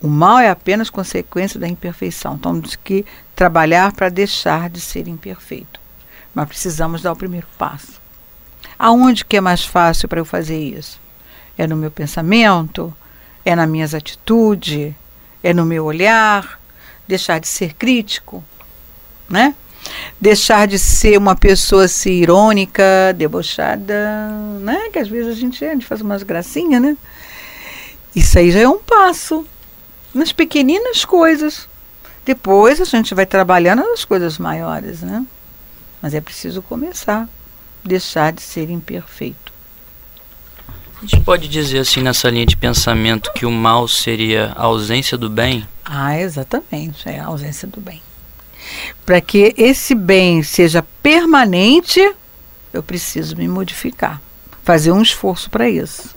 O 0.00 0.08
mal 0.08 0.38
é 0.38 0.48
apenas 0.48 0.90
consequência 0.90 1.58
da 1.58 1.66
imperfeição. 1.66 2.34
Então, 2.34 2.60
temos 2.60 2.76
que 2.76 3.04
trabalhar 3.34 3.92
para 3.92 4.08
deixar 4.08 4.70
de 4.70 4.80
ser 4.80 5.08
imperfeito. 5.08 5.80
Mas 6.34 6.48
precisamos 6.48 7.02
dar 7.02 7.12
o 7.12 7.16
primeiro 7.16 7.46
passo. 7.58 8.00
Aonde 8.78 9.24
que 9.24 9.36
é 9.36 9.40
mais 9.40 9.64
fácil 9.64 10.08
para 10.08 10.20
eu 10.20 10.24
fazer 10.24 10.58
isso? 10.58 11.00
É 11.56 11.66
no 11.66 11.76
meu 11.76 11.90
pensamento? 11.90 12.94
É 13.44 13.56
nas 13.56 13.68
minhas 13.68 13.94
atitudes? 13.94 14.94
É 15.42 15.52
no 15.52 15.64
meu 15.64 15.84
olhar? 15.84 16.60
Deixar 17.08 17.40
de 17.40 17.48
ser 17.48 17.74
crítico? 17.74 18.44
Né? 19.28 19.54
deixar 20.20 20.66
de 20.66 20.78
ser 20.78 21.16
uma 21.16 21.36
pessoa 21.36 21.84
assim, 21.84 22.10
irônica, 22.10 22.82
debochada, 23.16 24.30
né? 24.60 24.88
Que 24.92 24.98
às 24.98 25.08
vezes 25.08 25.32
a 25.32 25.34
gente, 25.34 25.64
a 25.64 25.72
gente 25.72 25.86
faz 25.86 26.00
umas 26.00 26.22
gracinhas, 26.22 26.80
né? 26.80 26.96
Isso 28.14 28.38
aí 28.38 28.50
já 28.50 28.60
é 28.60 28.68
um 28.68 28.78
passo 28.78 29.46
nas 30.14 30.32
pequeninas 30.32 31.04
coisas. 31.04 31.68
Depois 32.24 32.80
a 32.80 32.84
gente 32.84 33.14
vai 33.14 33.24
trabalhando 33.24 33.82
nas 33.82 34.04
coisas 34.04 34.38
maiores, 34.38 35.00
né? 35.00 35.24
Mas 36.02 36.14
é 36.14 36.20
preciso 36.20 36.62
começar, 36.62 37.28
deixar 37.84 38.32
de 38.32 38.42
ser 38.42 38.70
imperfeito. 38.70 39.52
A 40.98 41.06
gente 41.06 41.20
pode 41.20 41.48
dizer 41.48 41.78
assim 41.78 42.02
nessa 42.02 42.28
linha 42.28 42.44
de 42.44 42.56
pensamento 42.56 43.32
que 43.32 43.46
o 43.46 43.50
mal 43.50 43.86
seria 43.86 44.52
a 44.56 44.64
ausência 44.64 45.16
do 45.16 45.30
bem? 45.30 45.66
Ah, 45.84 46.18
exatamente, 46.18 47.08
é 47.08 47.20
a 47.20 47.26
ausência 47.26 47.68
do 47.68 47.80
bem. 47.80 48.02
Para 49.06 49.20
que 49.20 49.54
esse 49.56 49.94
bem 49.94 50.42
seja 50.42 50.84
permanente, 51.02 52.00
eu 52.72 52.82
preciso 52.82 53.36
me 53.36 53.46
modificar, 53.46 54.20
fazer 54.64 54.90
um 54.90 55.00
esforço 55.00 55.48
para 55.48 55.70
isso. 55.70 56.16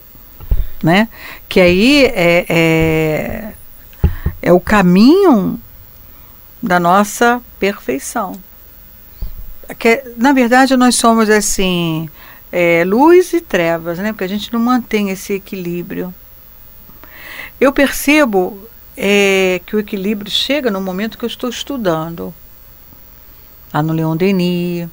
Né? 0.83 1.07
Que 1.47 1.61
aí 1.61 2.05
é, 2.05 2.45
é, 2.49 3.50
é 4.41 4.51
o 4.51 4.59
caminho 4.59 5.59
da 6.61 6.79
nossa 6.79 7.41
perfeição. 7.59 8.39
Que, 9.77 10.03
na 10.17 10.33
verdade, 10.33 10.75
nós 10.75 10.95
somos 10.95 11.29
assim, 11.29 12.09
é, 12.51 12.83
luz 12.85 13.33
e 13.33 13.39
trevas, 13.39 13.99
né? 13.99 14.11
porque 14.11 14.25
a 14.25 14.29
gente 14.29 14.51
não 14.51 14.59
mantém 14.59 15.09
esse 15.09 15.33
equilíbrio. 15.33 16.13
Eu 17.59 17.71
percebo 17.71 18.67
é, 18.97 19.61
que 19.65 19.75
o 19.75 19.79
equilíbrio 19.79 20.29
chega 20.29 20.69
no 20.69 20.81
momento 20.81 21.17
que 21.17 21.23
eu 21.23 21.27
estou 21.27 21.49
estudando 21.49 22.33
lá 23.73 23.81
no 23.81 23.93
Leon 23.93 24.17
Denis, 24.17 24.89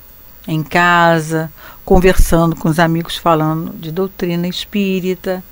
em 0.47 0.63
casa, 0.63 1.53
conversando 1.85 2.55
com 2.55 2.69
os 2.69 2.79
amigos, 2.79 3.17
falando 3.17 3.73
de 3.77 3.91
doutrina 3.91 4.47
espírita, 4.47 5.43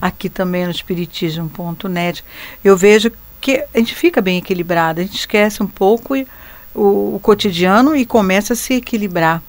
aqui 0.00 0.28
também 0.28 0.64
no 0.64 0.70
espiritismo.net. 0.70 2.24
Eu 2.64 2.76
vejo 2.76 3.12
que 3.44 3.62
a 3.74 3.78
gente 3.78 3.94
fica 3.94 4.22
bem 4.22 4.38
equilibrado, 4.38 5.00
a 5.00 5.04
gente 5.04 5.18
esquece 5.18 5.62
um 5.62 5.66
pouco 5.66 6.14
o, 6.74 7.16
o 7.16 7.20
cotidiano 7.22 7.94
e 7.94 8.06
começa 8.06 8.54
a 8.54 8.56
se 8.56 8.72
equilibrar. 8.72 9.42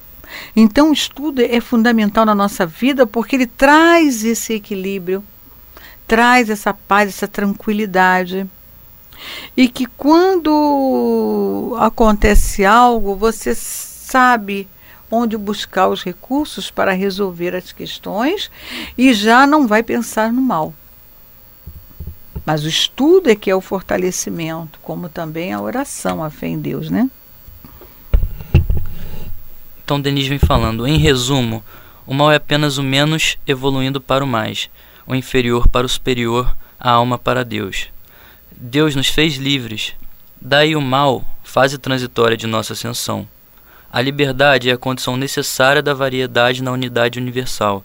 Então, 0.53 0.89
o 0.89 0.93
estudo 0.93 1.41
é 1.41 1.62
fundamental 1.62 2.25
na 2.25 2.36
nossa 2.36 2.65
vida 2.65 3.08
porque 3.08 3.38
ele 3.38 3.47
traz 3.47 4.25
esse 4.25 4.55
equilíbrio, 4.55 5.23
traz 6.05 6.49
essa 6.49 6.73
paz, 6.73 7.08
essa 7.08 7.25
tranquilidade. 7.25 8.45
E 9.55 9.69
que 9.69 9.86
quando 9.86 11.77
acontece 11.79 12.65
algo, 12.65 13.15
você 13.15 13.55
sabe 13.55 14.67
onde 15.10 15.38
buscar 15.38 15.88
os 15.88 16.03
recursos 16.03 16.69
para 16.69 16.91
resolver 16.91 17.55
as 17.55 17.71
questões 17.71 18.51
e 18.97 19.13
já 19.13 19.47
não 19.47 19.65
vai 19.65 19.81
pensar 19.81 20.34
no 20.34 20.41
mal. 20.41 20.73
Mas 22.45 22.63
o 22.63 22.69
estudo 22.69 23.29
é 23.29 23.36
que 23.36 23.49
é 23.49 23.55
o 23.55 23.62
fortalecimento, 23.62 24.79
como 24.81 25.10
também 25.10 25.51
a 25.51 25.60
oração, 25.60 26.23
a 26.23 26.29
fé 26.29 26.47
em 26.47 26.60
Deus, 26.60 26.89
né? 26.89 27.10
Então 29.84 29.99
Denis 29.99 30.27
vem 30.27 30.39
falando, 30.39 30.88
em 30.88 30.97
resumo, 30.97 31.63
o 32.05 32.13
mal 32.13 32.31
é 32.31 32.36
apenas 32.36 32.77
o 32.77 32.84
menos 32.84 33.38
evoluindo 33.47 33.99
para 33.99 34.23
o 34.23 34.27
mais, 34.27 34.69
o 35.08 35.15
inferior 35.15 35.67
para 35.67 35.86
o 35.86 35.89
superior, 35.89 36.55
a 36.79 36.91
alma 36.91 37.17
para 37.17 37.43
Deus. 37.43 37.88
Deus 38.55 38.95
nos 38.95 39.08
fez 39.08 39.36
livres. 39.36 39.93
Daí 40.39 40.75
o 40.75 40.81
mal, 40.81 41.25
fase 41.43 41.77
transitória 41.77 42.38
de 42.38 42.45
nossa 42.45 42.73
ascensão. 42.73 43.27
A 43.91 44.01
liberdade 44.01 44.69
é 44.69 44.73
a 44.73 44.77
condição 44.77 45.17
necessária 45.17 45.81
da 45.81 45.93
variedade 45.93 46.62
na 46.62 46.71
unidade 46.71 47.19
universal. 47.19 47.84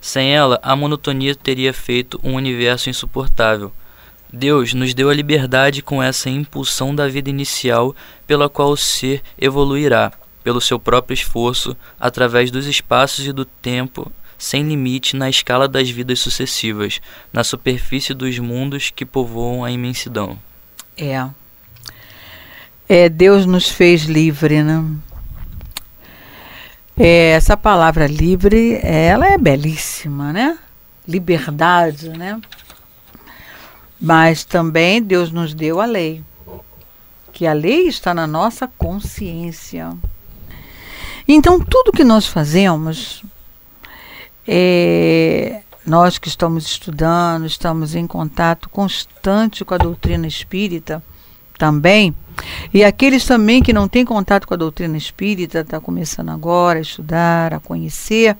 Sem 0.00 0.34
ela, 0.34 0.58
a 0.62 0.74
monotonia 0.74 1.34
teria 1.34 1.72
feito 1.72 2.18
um 2.24 2.34
universo 2.34 2.88
insuportável. 2.90 3.72
Deus 4.32 4.74
nos 4.74 4.94
deu 4.94 5.10
a 5.10 5.14
liberdade 5.14 5.82
com 5.82 6.02
essa 6.02 6.30
impulsão 6.30 6.94
da 6.94 7.08
vida 7.08 7.28
inicial 7.30 7.94
pela 8.26 8.48
qual 8.48 8.70
o 8.70 8.76
ser 8.76 9.22
evoluirá, 9.38 10.12
pelo 10.44 10.60
seu 10.60 10.78
próprio 10.78 11.14
esforço, 11.14 11.76
através 11.98 12.50
dos 12.50 12.66
espaços 12.66 13.26
e 13.26 13.32
do 13.32 13.44
tempo 13.44 14.10
sem 14.40 14.66
limite 14.66 15.14
na 15.16 15.28
escala 15.28 15.68
das 15.68 15.90
vidas 15.90 16.18
sucessivas, 16.18 16.98
na 17.30 17.44
superfície 17.44 18.14
dos 18.14 18.38
mundos 18.38 18.90
que 18.90 19.04
povoam 19.04 19.62
a 19.62 19.70
imensidão. 19.70 20.38
É. 20.96 21.28
É, 22.88 23.08
Deus 23.10 23.44
nos 23.44 23.68
fez 23.68 24.04
livre, 24.04 24.62
né? 24.62 24.82
É, 26.98 27.32
essa 27.32 27.56
palavra 27.56 28.06
livre, 28.06 28.80
ela 28.82 29.26
é 29.26 29.36
belíssima, 29.36 30.32
né? 30.32 30.58
Liberdade, 31.06 32.08
né? 32.08 32.40
Mas 34.00 34.44
também 34.44 35.02
Deus 35.02 35.30
nos 35.30 35.52
deu 35.52 35.80
a 35.80 35.84
lei. 35.84 36.24
Que 37.32 37.46
a 37.46 37.52
lei 37.52 37.86
está 37.86 38.14
na 38.14 38.26
nossa 38.26 38.66
consciência. 38.78 39.92
Então, 41.28 41.60
tudo 41.60 41.92
que 41.92 42.02
nós 42.02 42.26
fazemos, 42.26 43.22
é, 44.46 45.62
nós 45.86 46.18
que 46.18 46.28
estamos 46.28 46.66
estudando, 46.66 47.46
estamos 47.46 47.94
em 47.94 48.06
contato 48.06 48.68
constante 48.68 49.64
com 49.64 49.74
a 49.74 49.78
doutrina 49.78 50.26
espírita 50.26 51.02
também, 51.58 52.14
e 52.72 52.82
aqueles 52.82 53.24
também 53.26 53.62
que 53.62 53.72
não 53.72 53.86
têm 53.86 54.04
contato 54.04 54.46
com 54.46 54.54
a 54.54 54.56
doutrina 54.56 54.96
espírita, 54.96 55.60
está 55.60 55.78
começando 55.78 56.30
agora 56.30 56.78
a 56.78 56.82
estudar, 56.82 57.52
a 57.52 57.60
conhecer, 57.60 58.36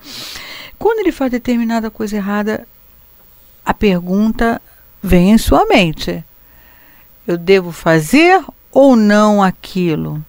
Quando 0.79 1.01
ele 1.01 1.13
faz 1.13 1.31
determinada 1.31 1.91
coisa 1.91 2.17
errada, 2.17 2.67
a 3.63 3.75
pergunta 3.75 4.61
vem 5.03 5.33
em 5.33 5.39
sua 5.39 5.67
mente: 5.67 6.25
eu 7.27 7.37
devo 7.37 7.73
fazer 7.73 8.43
ou 8.71 8.97
não 8.97 9.43
aquilo? 9.43 10.25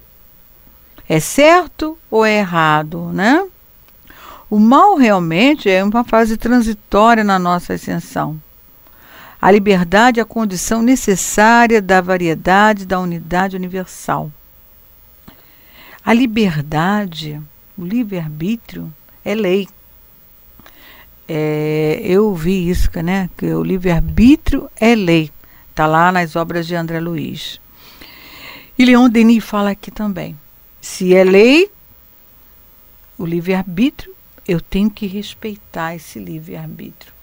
É 1.08 1.20
certo 1.20 1.98
ou 2.10 2.26
é 2.26 2.40
errado, 2.40 3.12
né? 3.14 3.46
O 4.50 4.60
mal 4.60 4.96
realmente 4.96 5.70
é 5.70 5.84
uma 5.84 6.04
fase 6.04 6.38
transitória 6.38 7.24
na 7.24 7.40
nossa 7.40 7.74
ascensão. 7.74 8.40
A 9.42 9.50
liberdade 9.50 10.20
é 10.20 10.24
a 10.24 10.26
condição 10.26 10.82
necessária 10.82 11.82
da 11.82 12.00
variedade 12.00 12.86
da 12.86 13.00
unidade 13.00 13.56
universal. 13.56 14.32
A 16.04 16.14
liberdade, 16.14 17.42
o 17.78 17.84
livre-arbítrio, 17.84 18.94
é 19.24 19.34
lei. 19.34 19.68
É, 21.34 22.02
eu 22.04 22.36
vi 22.36 22.70
isso, 22.70 22.90
né? 23.02 23.30
Que 23.38 23.46
o 23.54 23.64
livre-arbítrio 23.64 24.70
é 24.76 24.94
lei. 24.94 25.32
Está 25.70 25.88
lá 25.88 26.12
nas 26.12 26.36
obras 26.36 26.68
de 26.68 26.76
André 26.76 27.00
Luiz. 27.00 27.58
E 28.78 28.84
Leon 28.84 29.10
Denis 29.10 29.42
fala 29.42 29.70
aqui 29.70 29.90
também. 29.90 30.38
Se 30.82 31.16
é 31.16 31.24
lei, 31.24 31.72
o 33.18 33.26
livre-arbítrio, 33.26 34.14
eu 34.46 34.60
tenho 34.60 34.92
que 34.92 35.08
respeitar 35.08 35.96
esse 35.96 36.20
livre-arbítrio. 36.20 37.14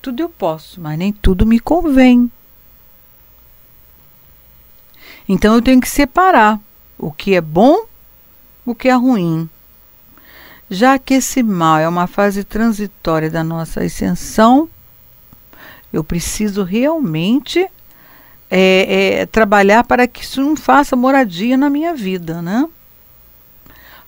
Tudo 0.00 0.22
eu 0.22 0.30
posso, 0.30 0.80
mas 0.80 0.98
nem 0.98 1.12
tudo 1.12 1.44
me 1.44 1.60
convém. 1.60 2.32
Então 5.28 5.54
eu 5.54 5.60
tenho 5.60 5.82
que 5.82 5.88
separar 5.88 6.58
o 6.96 7.12
que 7.12 7.34
é 7.34 7.42
bom, 7.42 7.84
o 8.64 8.74
que 8.74 8.88
é 8.88 8.94
ruim. 8.94 9.50
Já 10.70 10.98
que 10.98 11.14
esse 11.14 11.42
mal 11.42 11.78
é 11.78 11.88
uma 11.88 12.06
fase 12.06 12.44
transitória 12.44 13.30
da 13.30 13.44
nossa 13.44 13.82
ascensão, 13.82 14.68
eu 15.92 16.02
preciso 16.02 16.62
realmente 16.62 17.68
é, 18.50 19.20
é, 19.20 19.26
trabalhar 19.26 19.84
para 19.84 20.06
que 20.06 20.22
isso 20.22 20.40
não 20.42 20.56
faça 20.56 20.96
moradia 20.96 21.56
na 21.56 21.68
minha 21.68 21.94
vida, 21.94 22.40
né? 22.40 22.66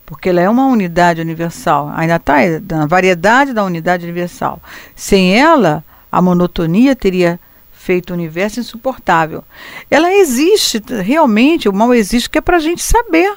porque 0.07 0.29
ela 0.29 0.41
é 0.41 0.49
uma 0.49 0.67
unidade 0.67 1.21
universal, 1.21 1.91
ainda 1.95 2.17
está 2.17 2.35
na 2.77 2.87
variedade 2.87 3.53
da 3.53 3.65
unidade 3.65 4.05
universal. 4.05 4.61
Sem 4.95 5.39
ela, 5.39 5.83
a 6.13 6.21
monotonia 6.21 6.95
teria 6.95 7.41
feito 7.73 8.11
o 8.11 8.15
universo 8.15 8.61
insuportável. 8.61 9.43
Ela 9.91 10.13
existe, 10.13 10.83
realmente, 11.03 11.69
o 11.69 11.73
mal 11.73 11.95
existe, 11.95 12.29
que 12.29 12.39
é 12.39 12.41
para 12.41 12.59
a 12.59 12.61
gente 12.61 12.83
saber 12.83 13.33
o 13.33 13.37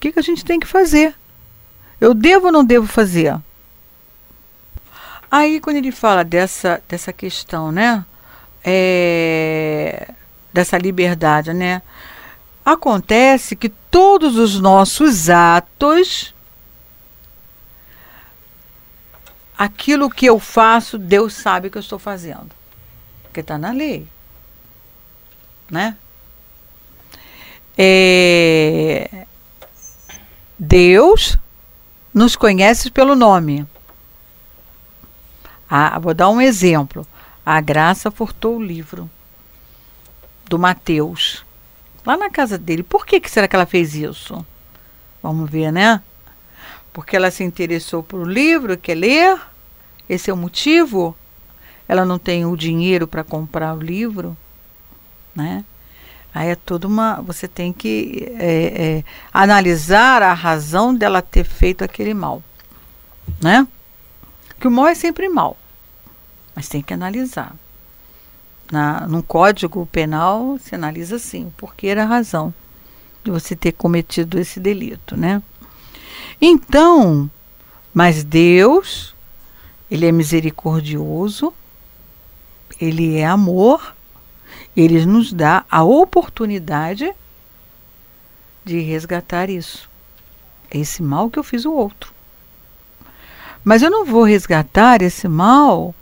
que, 0.00 0.12
que 0.12 0.18
a 0.18 0.22
gente 0.22 0.44
tem 0.44 0.58
que 0.58 0.66
fazer. 0.66 1.14
Eu 2.00 2.14
devo 2.14 2.46
ou 2.46 2.52
não 2.52 2.64
devo 2.64 2.86
fazer? 2.86 3.36
Aí, 5.30 5.60
quando 5.60 5.76
ele 5.76 5.92
fala 5.92 6.24
dessa, 6.24 6.82
dessa 6.88 7.12
questão, 7.12 7.70
né? 7.70 8.04
É, 8.64 10.10
dessa 10.52 10.78
liberdade, 10.78 11.52
né? 11.52 11.82
Acontece 12.64 13.56
que 13.56 13.68
todos 13.68 14.36
os 14.36 14.60
nossos 14.60 15.28
atos, 15.28 16.34
aquilo 19.56 20.10
que 20.10 20.26
eu 20.26 20.38
faço, 20.38 20.98
Deus 20.98 21.34
sabe 21.34 21.70
que 21.70 21.78
eu 21.78 21.80
estou 21.80 21.98
fazendo. 21.98 22.50
Porque 23.22 23.40
está 23.40 23.58
na 23.58 23.70
lei. 23.70 24.06
Né? 25.70 25.96
É, 27.76 29.26
Deus 30.58 31.38
nos 32.18 32.34
conhece 32.34 32.90
pelo 32.90 33.14
nome. 33.14 33.64
Ah, 35.70 35.98
vou 36.00 36.12
dar 36.12 36.28
um 36.28 36.40
exemplo. 36.40 37.06
A 37.46 37.60
graça 37.60 38.10
furtou 38.10 38.56
o 38.56 38.62
livro 38.62 39.08
do 40.46 40.58
Mateus 40.58 41.46
lá 42.04 42.16
na 42.16 42.28
casa 42.28 42.58
dele. 42.58 42.82
Por 42.82 43.06
que, 43.06 43.20
que 43.20 43.30
será 43.30 43.46
que 43.46 43.54
ela 43.54 43.66
fez 43.66 43.94
isso? 43.94 44.44
Vamos 45.22 45.48
ver, 45.48 45.70
né? 45.70 46.02
Porque 46.92 47.14
ela 47.14 47.30
se 47.30 47.44
interessou 47.44 48.02
por 48.02 48.20
um 48.20 48.24
livro, 48.24 48.76
quer 48.76 48.96
ler? 48.96 49.40
Esse 50.08 50.28
é 50.28 50.34
o 50.34 50.36
motivo? 50.36 51.16
Ela 51.86 52.04
não 52.04 52.18
tem 52.18 52.44
o 52.44 52.56
dinheiro 52.56 53.06
para 53.06 53.22
comprar 53.22 53.74
o 53.74 53.80
livro, 53.80 54.36
né? 55.36 55.64
Aí 56.38 56.50
é 56.50 56.54
toda 56.54 56.86
uma. 56.86 57.20
Você 57.22 57.48
tem 57.48 57.72
que 57.72 58.32
é, 58.38 58.98
é, 58.98 59.04
analisar 59.32 60.22
a 60.22 60.32
razão 60.32 60.94
dela 60.94 61.20
ter 61.20 61.42
feito 61.42 61.82
aquele 61.82 62.14
mal, 62.14 62.40
né? 63.42 63.66
Que 64.60 64.68
o 64.68 64.70
mal 64.70 64.86
é 64.86 64.94
sempre 64.94 65.28
mal, 65.28 65.56
mas 66.54 66.68
tem 66.68 66.80
que 66.80 66.94
analisar 66.94 67.56
na, 68.70 69.04
num 69.08 69.20
código 69.20 69.84
penal 69.86 70.56
se 70.60 70.76
analisa 70.76 71.16
assim, 71.16 71.46
o 71.46 71.50
porquê 71.56 71.88
era 71.88 72.04
a 72.04 72.06
razão 72.06 72.54
de 73.24 73.32
você 73.32 73.56
ter 73.56 73.72
cometido 73.72 74.38
esse 74.38 74.60
delito, 74.60 75.16
né? 75.16 75.42
Então, 76.40 77.28
mas 77.92 78.22
Deus, 78.22 79.12
ele 79.90 80.06
é 80.06 80.12
misericordioso, 80.12 81.52
ele 82.80 83.16
é 83.16 83.26
amor, 83.26 83.97
ele 84.80 85.04
nos 85.04 85.32
dá 85.32 85.64
a 85.70 85.82
oportunidade 85.82 87.12
de 88.64 88.80
resgatar 88.80 89.50
isso. 89.50 89.88
Esse 90.70 91.02
mal 91.02 91.30
que 91.30 91.38
eu 91.38 91.42
fiz 91.42 91.64
o 91.64 91.72
outro. 91.72 92.12
Mas 93.64 93.82
eu 93.82 93.90
não 93.90 94.04
vou 94.04 94.22
resgatar 94.22 95.02
esse 95.02 95.26
mal 95.26 95.94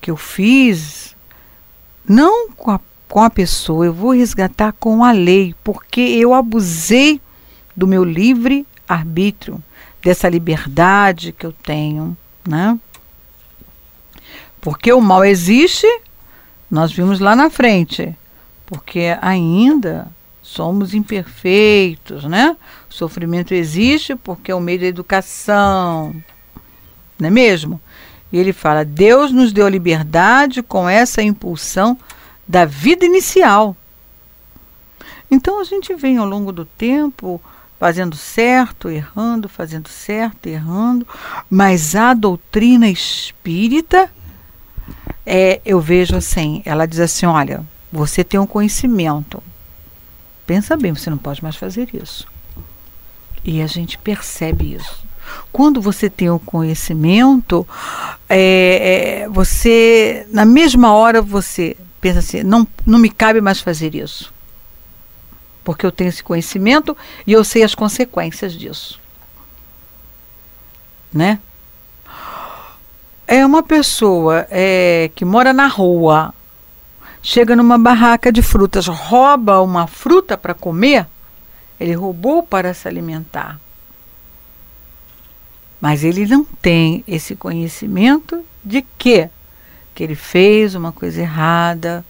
que 0.00 0.10
eu 0.10 0.16
fiz 0.16 1.16
não 2.06 2.50
com 2.50 2.72
a, 2.72 2.80
com 3.08 3.22
a 3.22 3.30
pessoa, 3.30 3.86
eu 3.86 3.94
vou 3.94 4.10
resgatar 4.10 4.72
com 4.72 5.04
a 5.04 5.12
lei, 5.12 5.54
porque 5.62 6.00
eu 6.00 6.34
abusei 6.34 7.20
do 7.74 7.86
meu 7.86 8.04
livre 8.04 8.66
arbítrio, 8.88 9.62
dessa 10.02 10.28
liberdade 10.28 11.32
que 11.32 11.46
eu 11.46 11.52
tenho, 11.52 12.16
né? 12.46 12.78
Porque 14.60 14.92
o 14.92 15.00
mal 15.00 15.24
existe, 15.24 15.86
nós 16.72 16.90
vimos 16.90 17.20
lá 17.20 17.36
na 17.36 17.50
frente, 17.50 18.16
porque 18.64 19.14
ainda 19.20 20.08
somos 20.42 20.94
imperfeitos, 20.94 22.24
né? 22.24 22.56
O 22.90 22.94
sofrimento 22.94 23.52
existe 23.52 24.16
porque 24.16 24.50
é 24.50 24.54
o 24.54 24.60
meio 24.60 24.80
da 24.80 24.86
educação, 24.86 26.16
não 27.18 27.28
é 27.28 27.30
mesmo? 27.30 27.78
E 28.32 28.38
ele 28.38 28.54
fala: 28.54 28.86
Deus 28.86 29.30
nos 29.30 29.52
deu 29.52 29.68
liberdade 29.68 30.62
com 30.62 30.88
essa 30.88 31.22
impulsão 31.22 31.98
da 32.48 32.64
vida 32.64 33.04
inicial. 33.04 33.76
Então 35.30 35.60
a 35.60 35.64
gente 35.64 35.94
vem 35.94 36.16
ao 36.16 36.26
longo 36.26 36.52
do 36.52 36.64
tempo 36.64 37.38
fazendo 37.78 38.16
certo, 38.16 38.88
errando, 38.88 39.46
fazendo 39.46 39.90
certo, 39.90 40.46
errando, 40.46 41.06
mas 41.50 41.94
a 41.94 42.14
doutrina 42.14 42.88
espírita, 42.88 44.10
é, 45.24 45.60
eu 45.64 45.80
vejo 45.80 46.16
assim, 46.16 46.62
ela 46.64 46.86
diz 46.86 47.00
assim, 47.00 47.26
olha, 47.26 47.64
você 47.90 48.24
tem 48.24 48.38
um 48.38 48.46
conhecimento, 48.46 49.42
pensa 50.46 50.76
bem, 50.76 50.94
você 50.94 51.10
não 51.10 51.18
pode 51.18 51.42
mais 51.42 51.56
fazer 51.56 51.88
isso. 51.94 52.26
E 53.44 53.60
a 53.60 53.66
gente 53.66 53.98
percebe 53.98 54.74
isso. 54.74 55.04
Quando 55.52 55.80
você 55.80 56.08
tem 56.10 56.30
o 56.30 56.38
conhecimento, 56.38 57.66
é, 58.28 59.22
é, 59.24 59.28
você, 59.28 60.26
na 60.30 60.44
mesma 60.44 60.92
hora, 60.92 61.20
você 61.20 61.76
pensa 62.00 62.18
assim: 62.20 62.42
não, 62.42 62.66
não 62.86 62.98
me 62.98 63.10
cabe 63.10 63.40
mais 63.40 63.60
fazer 63.60 63.94
isso. 63.94 64.32
Porque 65.64 65.86
eu 65.86 65.92
tenho 65.92 66.08
esse 66.08 66.22
conhecimento 66.22 66.96
e 67.26 67.32
eu 67.32 67.44
sei 67.44 67.62
as 67.62 67.74
consequências 67.74 68.52
disso. 68.52 69.00
Né? 71.12 71.38
É 73.32 73.46
uma 73.46 73.62
pessoa 73.62 74.46
é, 74.50 75.10
que 75.14 75.24
mora 75.24 75.54
na 75.54 75.66
rua, 75.66 76.34
chega 77.22 77.56
numa 77.56 77.78
barraca 77.78 78.30
de 78.30 78.42
frutas, 78.42 78.86
rouba 78.88 79.62
uma 79.62 79.86
fruta 79.86 80.36
para 80.36 80.52
comer, 80.52 81.06
ele 81.80 81.94
roubou 81.94 82.42
para 82.42 82.74
se 82.74 82.86
alimentar. 82.86 83.58
Mas 85.80 86.04
ele 86.04 86.26
não 86.26 86.44
tem 86.44 87.02
esse 87.08 87.34
conhecimento 87.34 88.44
de 88.62 88.84
que 88.98 89.30
que 89.94 90.04
ele 90.04 90.14
fez 90.14 90.74
uma 90.74 90.92
coisa 90.92 91.22
errada. 91.22 92.04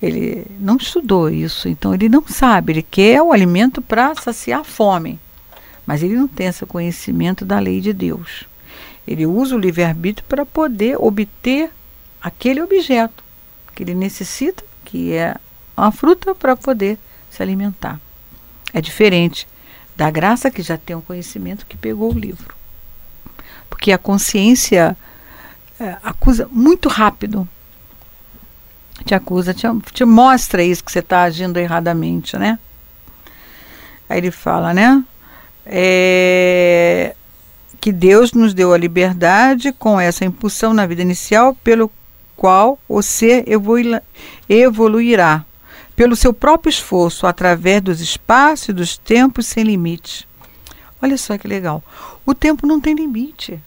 Ele 0.00 0.46
não 0.60 0.76
estudou 0.76 1.28
isso, 1.28 1.68
então 1.68 1.92
ele 1.92 2.08
não 2.08 2.24
sabe. 2.28 2.72
Ele 2.72 2.82
quer 2.88 3.20
o 3.20 3.32
alimento 3.32 3.82
para 3.82 4.14
saciar 4.14 4.60
a 4.60 4.64
fome, 4.64 5.18
mas 5.84 6.04
ele 6.04 6.14
não 6.14 6.28
tem 6.28 6.46
esse 6.46 6.64
conhecimento 6.66 7.44
da 7.44 7.58
lei 7.58 7.80
de 7.80 7.92
Deus. 7.92 8.46
Ele 9.06 9.26
usa 9.26 9.54
o 9.54 9.58
livre-arbítrio 9.58 10.26
para 10.28 10.46
poder 10.46 10.96
obter 10.98 11.70
aquele 12.20 12.62
objeto 12.62 13.22
que 13.74 13.82
ele 13.82 13.94
necessita, 13.94 14.64
que 14.84 15.12
é 15.12 15.34
uma 15.76 15.92
fruta 15.92 16.34
para 16.34 16.56
poder 16.56 16.98
se 17.30 17.42
alimentar. 17.42 18.00
É 18.72 18.80
diferente 18.80 19.46
da 19.96 20.10
graça 20.10 20.50
que 20.50 20.62
já 20.62 20.76
tem 20.76 20.96
o 20.96 21.02
conhecimento 21.02 21.66
que 21.66 21.76
pegou 21.76 22.12
o 22.12 22.18
livro. 22.18 22.54
Porque 23.68 23.92
a 23.92 23.98
consciência 23.98 24.96
é, 25.78 25.96
acusa 26.02 26.48
muito 26.50 26.88
rápido. 26.88 27.48
Te 29.04 29.14
acusa, 29.14 29.52
te, 29.52 29.66
te 29.92 30.04
mostra 30.04 30.62
isso 30.62 30.82
que 30.82 30.90
você 30.90 31.00
está 31.00 31.22
agindo 31.22 31.58
erradamente, 31.58 32.36
né? 32.36 32.58
Aí 34.08 34.18
ele 34.18 34.30
fala, 34.30 34.72
né? 34.72 35.04
É, 35.66 37.14
que 37.84 37.92
Deus 37.92 38.32
nos 38.32 38.54
deu 38.54 38.72
a 38.72 38.78
liberdade 38.78 39.70
com 39.70 40.00
essa 40.00 40.24
impulsão 40.24 40.72
na 40.72 40.86
vida 40.86 41.02
inicial, 41.02 41.54
pelo 41.56 41.92
qual 42.34 42.78
o 42.88 43.02
ser 43.02 43.44
evoluirá, 44.48 45.44
pelo 45.94 46.16
seu 46.16 46.32
próprio 46.32 46.70
esforço, 46.70 47.26
através 47.26 47.82
dos 47.82 48.00
espaços 48.00 48.70
e 48.70 48.72
dos 48.72 48.96
tempos 48.96 49.46
sem 49.46 49.64
limite. 49.64 50.26
Olha 51.02 51.18
só 51.18 51.36
que 51.36 51.46
legal. 51.46 51.84
O 52.24 52.32
tempo 52.32 52.66
não 52.66 52.80
tem 52.80 52.94
limite. 52.94 53.62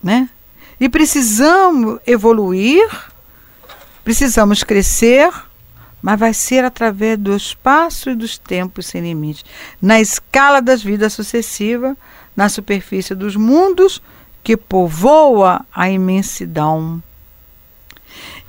Né? 0.00 0.30
E 0.78 0.88
precisamos 0.88 1.98
evoluir, 2.06 2.88
precisamos 4.04 4.62
crescer, 4.62 5.32
mas 6.00 6.18
vai 6.18 6.32
ser 6.32 6.64
através 6.64 7.18
do 7.18 7.34
espaço 7.34 8.10
e 8.10 8.14
dos 8.14 8.38
tempos 8.38 8.86
sem 8.86 9.02
limite, 9.02 9.44
na 9.80 10.00
escala 10.00 10.60
das 10.60 10.82
vidas 10.82 11.12
sucessivas, 11.12 11.96
na 12.36 12.48
superfície 12.48 13.14
dos 13.14 13.34
mundos 13.36 14.00
que 14.42 14.56
povoa 14.56 15.66
a 15.74 15.90
imensidão. 15.90 17.02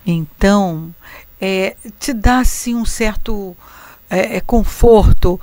Então, 0.06 0.94
é, 1.42 1.76
te 2.00 2.14
dá 2.14 2.40
assim 2.40 2.76
um 2.76 2.86
certo 2.86 3.56
é, 4.10 4.38
é, 4.38 4.42
conforto 4.42 5.40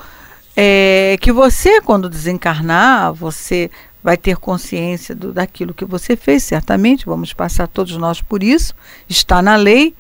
é, 0.57 1.17
que 1.21 1.33
você, 1.33 1.81
quando 1.81 2.09
desencarnar, 2.09 3.13
você 3.13 3.71
vai 4.03 4.17
ter 4.17 4.37
consciência 4.37 5.15
do, 5.15 5.33
daquilo 5.33 5.75
que 5.75 5.85
você 5.85 6.17
fez, 6.17 6.45
certamente, 6.45 7.07
vamos 7.07 7.33
passar 7.33 7.67
todos 7.67 7.97
nós 7.97 8.23
por 8.23 8.43
isso, 8.43 8.75
está 9.09 9.43
na 9.43 9.57
lei, 9.57 9.95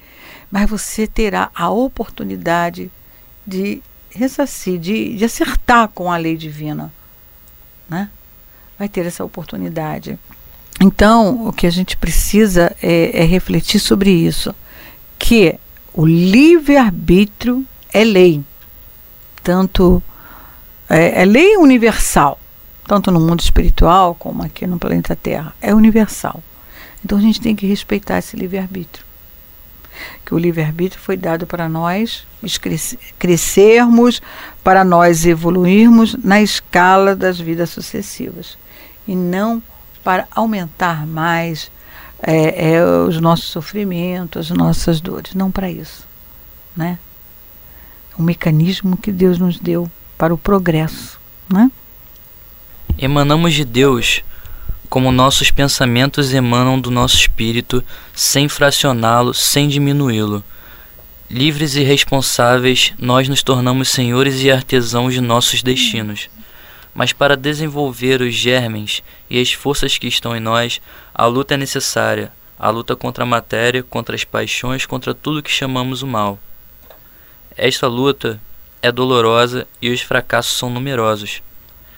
mas 0.50 0.68
você 0.68 1.06
terá 1.06 1.50
a 1.54 1.70
oportunidade 1.70 2.90
de 3.46 3.82
ressarcir, 4.10 4.78
de, 4.78 5.16
de 5.16 5.24
acertar 5.24 5.88
com 5.88 6.10
a 6.10 6.16
lei 6.16 6.36
divina. 6.36 6.92
Né? 7.88 8.10
Vai 8.78 8.88
ter 8.88 9.06
essa 9.06 9.24
oportunidade. 9.24 10.18
Então, 10.80 11.46
o 11.46 11.52
que 11.52 11.66
a 11.66 11.70
gente 11.70 11.96
precisa 11.96 12.74
é, 12.82 13.22
é 13.22 13.24
refletir 13.24 13.80
sobre 13.80 14.10
isso, 14.10 14.54
que 15.18 15.58
o 15.94 16.04
livre-arbítrio 16.04 17.64
é 17.92 18.04
lei, 18.04 18.42
tanto 19.42 20.02
é, 20.88 21.22
é, 21.22 21.24
lei 21.24 21.56
universal, 21.56 22.38
tanto 22.86 23.10
no 23.10 23.20
mundo 23.20 23.40
espiritual 23.40 24.14
como 24.14 24.42
aqui 24.42 24.66
no 24.66 24.78
planeta 24.78 25.16
Terra, 25.16 25.54
é 25.60 25.74
universal. 25.74 26.42
Então 27.02 27.16
a 27.16 27.20
gente 27.20 27.40
tem 27.40 27.56
que 27.56 27.66
respeitar 27.66 28.18
esse 28.18 28.36
livre-arbítrio 28.36 29.05
que 30.24 30.34
o 30.34 30.38
livre-arbítrio 30.38 31.00
foi 31.00 31.16
dado 31.16 31.46
para 31.46 31.68
nós 31.68 32.26
crescermos, 33.18 34.22
para 34.62 34.84
nós 34.84 35.26
evoluirmos 35.26 36.14
na 36.22 36.40
escala 36.40 37.14
das 37.14 37.38
vidas 37.40 37.70
sucessivas 37.70 38.56
e 39.06 39.14
não 39.14 39.62
para 40.02 40.26
aumentar 40.30 41.06
mais 41.06 41.70
é, 42.22 42.72
é, 42.72 42.84
os 42.84 43.20
nossos 43.20 43.46
sofrimentos, 43.46 44.50
as 44.50 44.56
nossas 44.56 45.00
dores, 45.00 45.34
não 45.34 45.50
para 45.50 45.70
isso, 45.70 46.06
né? 46.76 46.98
Um 48.18 48.22
mecanismo 48.22 48.96
que 48.96 49.12
Deus 49.12 49.38
nos 49.38 49.58
deu 49.58 49.90
para 50.16 50.32
o 50.32 50.38
progresso, 50.38 51.20
né? 51.48 51.70
Emanamos 52.98 53.52
de 53.52 53.64
Deus 53.64 54.24
como 54.88 55.12
nossos 55.12 55.50
pensamentos 55.50 56.32
emanam 56.32 56.80
do 56.80 56.90
nosso 56.90 57.16
espírito, 57.16 57.82
sem 58.14 58.48
fracioná-lo, 58.48 59.34
sem 59.34 59.68
diminuí-lo. 59.68 60.42
Livres 61.28 61.74
e 61.74 61.82
responsáveis, 61.82 62.94
nós 62.98 63.28
nos 63.28 63.42
tornamos 63.42 63.88
senhores 63.88 64.42
e 64.42 64.50
artesãos 64.50 65.12
de 65.12 65.20
nossos 65.20 65.62
destinos. 65.62 66.30
Mas 66.94 67.12
para 67.12 67.36
desenvolver 67.36 68.20
os 68.20 68.34
germes 68.34 69.02
e 69.28 69.40
as 69.40 69.52
forças 69.52 69.98
que 69.98 70.06
estão 70.06 70.36
em 70.36 70.40
nós, 70.40 70.80
a 71.14 71.26
luta 71.26 71.54
é 71.54 71.56
necessária, 71.56 72.32
a 72.58 72.70
luta 72.70 72.94
contra 72.94 73.24
a 73.24 73.26
matéria, 73.26 73.82
contra 73.82 74.14
as 74.14 74.24
paixões, 74.24 74.86
contra 74.86 75.14
tudo 75.14 75.42
que 75.42 75.50
chamamos 75.50 76.02
o 76.02 76.06
mal. 76.06 76.38
Esta 77.56 77.86
luta 77.86 78.40
é 78.80 78.92
dolorosa 78.92 79.66
e 79.82 79.90
os 79.90 80.00
fracassos 80.00 80.56
são 80.56 80.70
numerosos. 80.70 81.42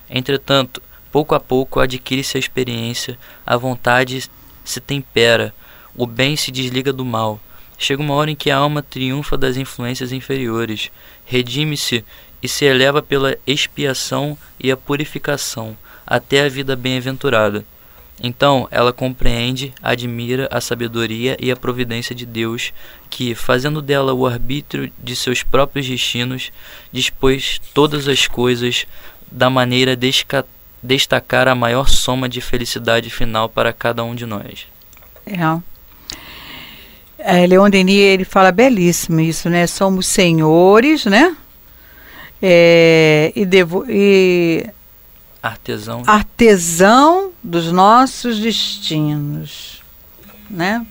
Entretanto, 0.08 0.82
Pouco 1.10 1.34
a 1.34 1.40
pouco 1.40 1.80
adquire-se 1.80 2.36
a 2.36 2.40
experiência, 2.40 3.18
a 3.46 3.56
vontade 3.56 4.28
se 4.64 4.80
tempera, 4.80 5.54
o 5.96 6.06
bem 6.06 6.36
se 6.36 6.50
desliga 6.50 6.92
do 6.92 7.04
mal. 7.04 7.40
Chega 7.78 8.02
uma 8.02 8.14
hora 8.14 8.30
em 8.30 8.36
que 8.36 8.50
a 8.50 8.56
alma 8.56 8.82
triunfa 8.82 9.36
das 9.36 9.56
influências 9.56 10.12
inferiores, 10.12 10.90
redime-se 11.24 12.04
e 12.42 12.48
se 12.48 12.64
eleva 12.64 13.00
pela 13.00 13.36
expiação 13.46 14.36
e 14.60 14.70
a 14.70 14.76
purificação 14.76 15.76
até 16.06 16.44
a 16.44 16.48
vida 16.48 16.76
bem-aventurada. 16.76 17.64
Então 18.20 18.66
ela 18.70 18.92
compreende, 18.92 19.72
admira 19.80 20.48
a 20.50 20.60
sabedoria 20.60 21.36
e 21.40 21.50
a 21.50 21.56
providência 21.56 22.14
de 22.14 22.26
Deus, 22.26 22.72
que, 23.08 23.34
fazendo 23.34 23.80
dela 23.80 24.12
o 24.12 24.26
arbítrio 24.26 24.90
de 24.98 25.14
seus 25.14 25.42
próprios 25.44 25.86
destinos, 25.86 26.50
dispôs 26.92 27.60
todas 27.72 28.08
as 28.08 28.26
coisas 28.26 28.86
da 29.30 29.48
maneira 29.48 29.94
descatada 29.94 30.57
destacar 30.82 31.48
a 31.48 31.54
maior 31.54 31.88
soma 31.88 32.28
de 32.28 32.40
felicidade 32.40 33.10
final 33.10 33.48
para 33.48 33.72
cada 33.72 34.04
um 34.04 34.14
de 34.14 34.26
nós. 34.26 34.66
É. 35.26 35.38
é 37.18 37.46
Leon 37.46 37.68
Denis 37.68 37.96
ele 37.96 38.24
fala 38.24 38.50
belíssimo 38.52 39.20
isso, 39.20 39.50
né? 39.50 39.66
Somos 39.66 40.06
senhores, 40.06 41.04
né? 41.04 41.36
É, 42.40 43.32
e, 43.34 43.44
devo, 43.44 43.84
e 43.88 44.64
artesão 45.42 46.04
artesão 46.06 47.32
dos 47.42 47.72
nossos 47.72 48.38
destinos, 48.38 49.82
né? 50.48 50.86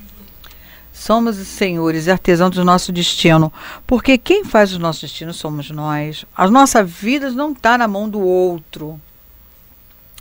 Somos 0.91 1.37
os 1.37 1.47
senhores 1.47 2.07
e 2.07 2.11
artesãos 2.11 2.55
do 2.55 2.65
nosso 2.65 2.91
destino, 2.91 3.53
porque 3.85 4.17
quem 4.17 4.43
faz 4.43 4.73
o 4.73 4.79
nosso 4.79 5.01
destino 5.01 5.33
somos 5.33 5.69
nós. 5.69 6.25
As 6.35 6.51
nossas 6.51 6.89
vidas 6.89 7.33
não 7.33 7.53
está 7.53 7.77
na 7.77 7.87
mão 7.87 8.09
do 8.09 8.19
outro. 8.19 8.99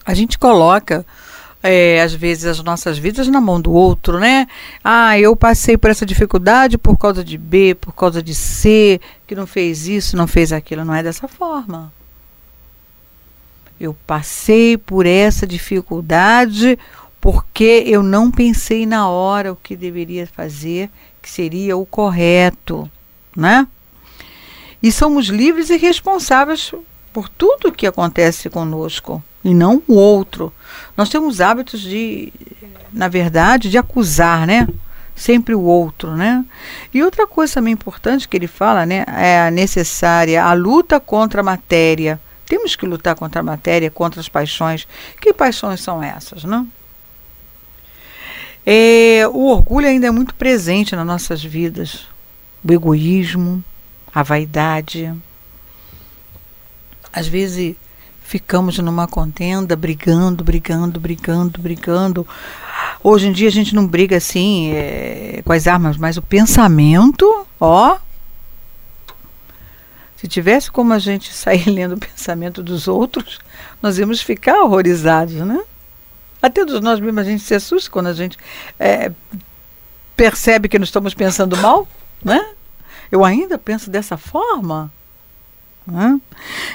A 0.07 0.15
gente 0.15 0.39
coloca 0.39 1.05
é, 1.63 2.01
às 2.01 2.15
vezes 2.15 2.45
as 2.45 2.63
nossas 2.63 2.97
vidas 2.97 3.27
na 3.27 3.41
mão 3.41 3.61
do 3.61 3.73
outro, 3.73 4.21
né? 4.21 4.47
Ah, 4.85 5.19
eu 5.19 5.35
passei 5.35 5.77
por 5.77 5.91
essa 5.91 6.07
dificuldade 6.07 6.79
por 6.79 6.97
causa 6.97 7.25
de 7.25 7.37
B, 7.37 7.75
por 7.75 7.93
causa 7.93 8.23
de 8.23 8.33
C, 8.35 9.01
que 9.27 9.35
não 9.35 9.49
fez 9.49 9.89
isso, 9.89 10.17
não 10.17 10.29
fez 10.29 10.53
aquilo. 10.53 10.85
Não 10.85 10.95
é 10.95 11.03
dessa 11.03 11.27
forma. 11.27 11.93
Eu 13.81 13.97
passei 14.07 14.79
por 14.79 15.07
essa 15.07 15.45
dificuldade 15.45 16.79
porque 17.21 17.83
eu 17.85 18.03
não 18.03 18.31
pensei 18.31 18.87
na 18.87 19.09
hora 19.09 19.53
o 19.53 19.57
que 19.57 19.75
deveria 19.75 20.27
fazer, 20.27 20.89
que 21.21 21.29
seria 21.29 21.77
o 21.77 21.85
correto, 21.85 22.89
né? 23.37 23.67
E 24.81 24.93
somos 24.93 25.27
livres 25.27 25.69
e 25.69 25.77
responsáveis 25.77 26.73
por 27.13 27.29
tudo 27.29 27.73
que 27.73 27.87
acontece 27.87 28.49
conosco 28.49 29.23
e 29.47 29.55
não 29.55 29.81
o 29.87 29.95
outro. 29.95 30.53
Nós 30.97 31.09
temos 31.09 31.41
hábitos 31.41 31.81
de, 31.81 32.33
na 32.93 33.07
verdade, 33.07 33.71
de 33.71 33.79
acusar, 33.79 34.45
né? 34.45 34.67
Sempre 35.15 35.55
o 35.55 35.61
outro, 35.61 36.17
né? 36.17 36.45
E 36.93 37.01
outra 37.01 37.29
coisa 37.29 37.55
também 37.55 37.73
importante 37.73 38.27
que 38.27 38.37
ele 38.37 38.49
fala, 38.49 38.85
né, 38.85 39.05
é 39.07 39.43
a 39.47 39.51
necessária 39.51 40.45
a 40.45 40.53
luta 40.53 40.99
contra 40.99 41.41
a 41.43 41.45
matéria. 41.45 42.21
Temos 42.45 42.75
que 42.75 42.85
lutar 42.85 43.15
contra 43.15 43.41
a 43.41 43.45
matéria, 43.45 43.89
contra 43.89 44.21
as 44.21 44.29
paixões. 44.29 44.87
Que 45.21 45.33
paixões 45.33 45.81
são 45.81 46.03
essas, 46.03 46.43
não? 46.43 46.69
É, 48.65 49.29
o 49.29 49.47
orgulho 49.47 49.87
ainda 49.87 50.09
é 50.09 50.11
muito 50.11 50.35
presente 50.35 50.97
nas 50.97 51.07
nossas 51.07 51.43
vidas. 51.43 52.09
O 52.69 52.73
egoísmo, 52.73 53.65
a 54.13 54.25
vaidade. 54.25 55.15
Às 57.13 57.29
vezes 57.29 57.77
ficamos 58.27 58.77
numa 58.79 59.07
contenda, 59.07 59.77
brigando, 59.77 60.43
brigando, 60.43 60.99
brigando, 60.99 61.61
brigando. 61.61 62.27
Hoje 63.03 63.29
em 63.29 63.33
dia 63.33 63.49
a 63.49 63.53
gente 63.53 63.73
não 63.75 63.87
briga 63.87 64.17
assim 64.17 64.73
é, 64.73 65.43
com 65.45 65.53
as 65.53 65.69
armas, 65.69 65.97
mas 65.97 66.17
o 66.17 66.23
pensamento, 66.23 67.47
ó. 67.61 67.99
Se 70.17 70.27
tivesse 70.27 70.71
como 70.73 70.93
a 70.93 70.99
gente 70.99 71.33
sair 71.35 71.71
lendo 71.71 71.95
o 71.95 71.99
pensamento 71.99 72.63
dos 72.63 72.89
outros, 72.89 73.39
nós 73.81 73.97
íamos 73.97 74.21
ficar 74.21 74.61
horrorizados, 74.61 75.35
né? 75.35 75.63
Até 76.43 76.65
dos 76.65 76.81
nós 76.81 76.99
mesmos 76.99 77.21
a 77.21 77.31
gente 77.31 77.45
se 77.45 77.55
assusta 77.55 77.91
quando 77.91 78.09
a 78.09 78.13
gente 78.13 78.37
é, 78.79 79.13
percebe 80.17 80.69
que 80.69 80.79
nós 80.79 80.89
estamos 80.89 81.15
pensando 81.15 81.57
mal, 81.57 81.87
né? 82.25 82.45
Eu 83.11 83.25
ainda 83.25 83.57
penso 83.57 83.89
dessa 83.89 84.17
forma. 84.17 84.91
Né? 85.87 86.21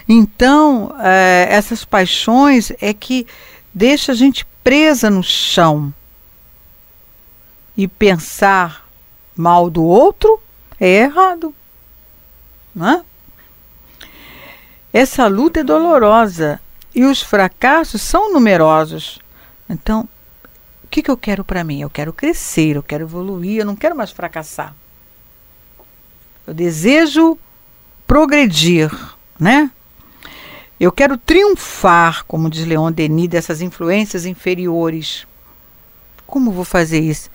Então, 0.08 0.96
é, 1.00 1.48
essas 1.50 1.84
paixões 1.84 2.72
é 2.82 2.94
que 2.94 3.28
deixa 3.74 4.14
a 4.14 4.16
gente 4.16 4.46
presa 4.64 5.10
no 5.10 5.24
chão. 5.24 5.94
E 7.76 7.88
pensar 7.88 8.88
mal 9.36 9.70
do 9.70 9.84
outro 9.84 10.40
é 10.80 11.04
errado. 11.04 11.54
Né? 12.74 13.04
Essa 14.94 15.28
luta 15.28 15.62
é 15.62 15.64
dolorosa 15.64 16.60
e 16.94 17.06
os 17.06 17.22
fracassos 17.22 18.02
são 18.02 18.34
numerosos. 18.34 19.20
Então, 19.70 20.08
o 20.84 20.88
que, 20.88 21.02
que 21.02 21.10
eu 21.10 21.18
quero 21.18 21.44
para 21.44 21.64
mim? 21.64 21.82
Eu 21.82 21.90
quero 21.90 22.12
crescer, 22.12 22.76
eu 22.76 22.84
quero 22.84 23.04
evoluir, 23.04 23.60
eu 23.60 23.66
não 23.66 23.76
quero 23.76 23.96
mais 23.96 24.12
fracassar. 24.12 24.76
Eu 26.46 26.54
desejo 26.54 27.38
progredir, 28.12 28.92
né? 29.40 29.72
Eu 30.78 30.92
quero 30.92 31.18
triunfar, 31.18 32.26
como 32.26 32.50
diz 32.50 32.66
Leon 32.66 32.92
Denis, 32.92 33.30
dessas 33.30 33.62
influências 33.62 34.26
inferiores. 34.26 35.26
Como 36.28 36.52
vou 36.52 36.66
fazer 36.66 37.00
isso? 37.00 37.30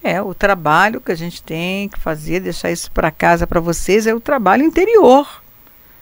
É 0.00 0.22
o 0.22 0.32
trabalho 0.32 1.00
que 1.00 1.10
a 1.10 1.16
gente 1.16 1.42
tem 1.42 1.88
que 1.88 1.98
fazer, 1.98 2.38
deixar 2.38 2.70
isso 2.70 2.92
para 2.92 3.10
casa 3.10 3.44
para 3.44 3.58
vocês, 3.58 4.06
é 4.06 4.14
o 4.14 4.20
trabalho 4.20 4.62
interior, 4.62 5.42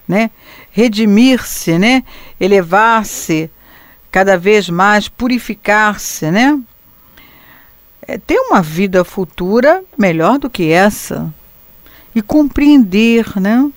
né? 0.07 0.31
Redimir-se, 0.71 1.79
né? 1.79 2.05
Elevar-se 2.39 3.51
cada 4.11 4.37
vez 4.37 4.69
mais, 4.69 5.09
purificar-se, 5.09 6.31
né? 6.31 6.61
É, 8.03 8.19
ter 8.19 8.39
uma 8.41 8.61
vida 8.61 9.05
futura 9.05 9.83
melhor 9.97 10.39
do 10.39 10.51
que 10.51 10.71
essa 10.71 11.33
e 12.15 12.21
compreender, 12.21 13.25
né? 13.41 13.71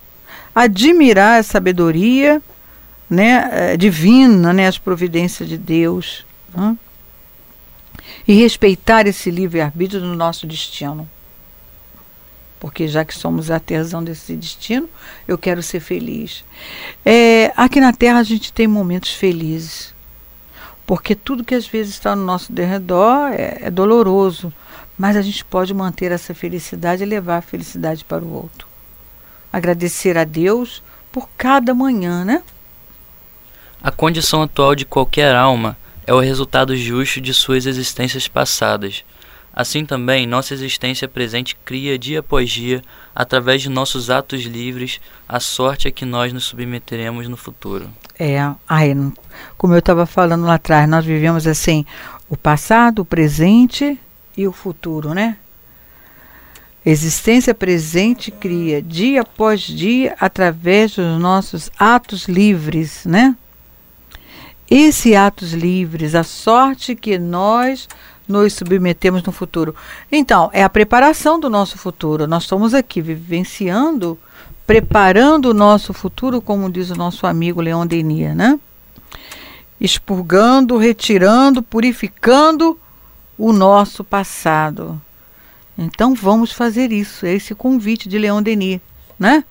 Admirar 0.54 1.40
a 1.40 1.42
sabedoria 1.42 2.42
né, 3.12 3.48
eh, 3.52 3.76
divina, 3.76 4.52
né, 4.52 4.66
as 4.66 4.78
providências 4.78 5.48
de 5.48 5.58
Deus. 5.58 6.24
Né? 6.54 6.76
E 8.26 8.34
respeitar 8.34 9.06
esse 9.06 9.30
livre-arbítrio 9.30 10.00
do 10.00 10.14
nosso 10.14 10.46
destino. 10.46 11.08
Porque 12.58 12.86
já 12.86 13.04
que 13.04 13.14
somos 13.14 13.50
artesão 13.50 14.02
desse 14.02 14.34
destino, 14.34 14.88
eu 15.26 15.36
quero 15.36 15.62
ser 15.62 15.80
feliz. 15.80 16.44
É, 17.04 17.52
aqui 17.56 17.80
na 17.80 17.92
Terra 17.92 18.20
a 18.20 18.22
gente 18.22 18.52
tem 18.52 18.66
momentos 18.66 19.12
felizes. 19.12 19.92
Porque 20.86 21.14
tudo 21.14 21.44
que 21.44 21.54
às 21.54 21.66
vezes 21.66 21.94
está 21.94 22.14
no 22.14 22.24
nosso 22.24 22.52
derredor 22.52 23.32
é, 23.32 23.58
é 23.62 23.70
doloroso. 23.70 24.52
Mas 24.96 25.16
a 25.16 25.22
gente 25.22 25.44
pode 25.44 25.74
manter 25.74 26.12
essa 26.12 26.34
felicidade 26.34 27.02
e 27.02 27.06
levar 27.06 27.38
a 27.38 27.42
felicidade 27.42 28.04
para 28.04 28.24
o 28.24 28.32
outro. 28.32 28.71
Agradecer 29.52 30.16
a 30.16 30.24
Deus 30.24 30.82
por 31.10 31.28
cada 31.36 31.74
manhã, 31.74 32.24
né? 32.24 32.42
A 33.82 33.90
condição 33.90 34.42
atual 34.42 34.74
de 34.74 34.84
qualquer 34.84 35.34
alma 35.34 35.76
é 36.06 36.14
o 36.14 36.20
resultado 36.20 36.76
justo 36.76 37.20
de 37.20 37.34
suas 37.34 37.66
existências 37.66 38.28
passadas. 38.28 39.04
Assim 39.54 39.84
também, 39.84 40.26
nossa 40.26 40.54
existência 40.54 41.06
presente 41.06 41.54
cria 41.62 41.98
dia 41.98 42.20
após 42.20 42.50
dia, 42.50 42.82
através 43.14 43.60
de 43.60 43.68
nossos 43.68 44.08
atos 44.08 44.42
livres, 44.42 44.98
a 45.28 45.38
sorte 45.38 45.88
a 45.88 45.92
que 45.92 46.06
nós 46.06 46.32
nos 46.32 46.44
submeteremos 46.44 47.28
no 47.28 47.36
futuro. 47.36 47.90
É, 48.18 48.38
ai, 48.66 48.94
como 49.58 49.74
eu 49.74 49.80
estava 49.80 50.06
falando 50.06 50.46
lá 50.46 50.54
atrás, 50.54 50.88
nós 50.88 51.04
vivemos 51.04 51.46
assim 51.46 51.84
o 52.30 52.36
passado, 52.36 53.00
o 53.00 53.04
presente 53.04 53.98
e 54.34 54.46
o 54.46 54.52
futuro, 54.52 55.12
né? 55.12 55.36
Existência 56.84 57.54
presente 57.54 58.30
cria 58.30 58.82
dia 58.82 59.22
após 59.22 59.60
dia 59.60 60.16
através 60.18 60.96
dos 60.96 61.20
nossos 61.20 61.70
atos 61.78 62.26
livres, 62.26 63.04
né? 63.06 63.36
esse 64.74 65.14
atos 65.14 65.52
livres, 65.52 66.14
a 66.14 66.24
sorte 66.24 66.94
que 66.94 67.18
nós 67.18 67.86
nos 68.26 68.54
submetemos 68.54 69.22
no 69.22 69.30
futuro. 69.30 69.74
Então, 70.10 70.48
é 70.50 70.64
a 70.64 70.70
preparação 70.70 71.38
do 71.38 71.50
nosso 71.50 71.76
futuro. 71.76 72.26
Nós 72.26 72.44
estamos 72.44 72.72
aqui 72.72 73.02
vivenciando, 73.02 74.18
preparando 74.66 75.50
o 75.50 75.54
nosso 75.54 75.92
futuro, 75.92 76.40
como 76.40 76.70
diz 76.70 76.88
o 76.88 76.96
nosso 76.96 77.26
amigo 77.26 77.60
Leon 77.60 77.86
Denis, 77.86 78.34
né? 78.34 78.58
Expurgando, 79.78 80.78
retirando, 80.78 81.62
purificando 81.62 82.78
o 83.36 83.52
nosso 83.52 84.02
passado. 84.02 84.98
Então 85.76 86.14
vamos 86.14 86.52
fazer 86.52 86.92
isso, 86.92 87.24
é 87.24 87.32
esse 87.32 87.54
convite 87.54 88.08
de 88.08 88.18
Leon 88.18 88.42
Denis, 88.42 88.80
né? 89.18 89.44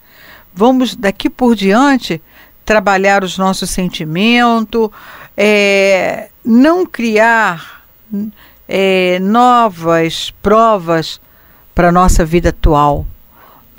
Vamos 0.53 0.95
daqui 0.95 1.29
por 1.29 1.55
diante 1.55 2.21
trabalhar 2.63 3.23
os 3.23 3.37
nossos 3.37 3.69
sentimentos, 3.69 4.89
é, 5.35 6.29
não 6.43 6.85
criar 6.85 7.83
é, 8.67 9.19
novas 9.19 10.31
provas 10.41 11.19
para 11.73 11.89
a 11.89 11.91
nossa 11.91 12.23
vida 12.23 12.49
atual. 12.49 13.05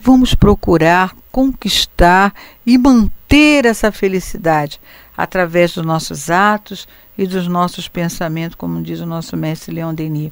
Vamos 0.03 0.35
procurar 0.35 1.15
conquistar 1.33 2.35
e 2.65 2.77
manter 2.77 3.65
essa 3.65 3.91
felicidade 3.91 4.79
através 5.17 5.75
dos 5.75 5.85
nossos 5.85 6.31
atos 6.31 6.87
e 7.17 7.27
dos 7.27 7.49
nossos 7.49 7.89
pensamentos, 7.89 8.55
como 8.55 8.83
diz 8.83 9.01
o 9.01 9.07
nosso 9.07 9.37
mestre 9.37 9.75
Leon 9.75 9.95
Denis 9.95 10.31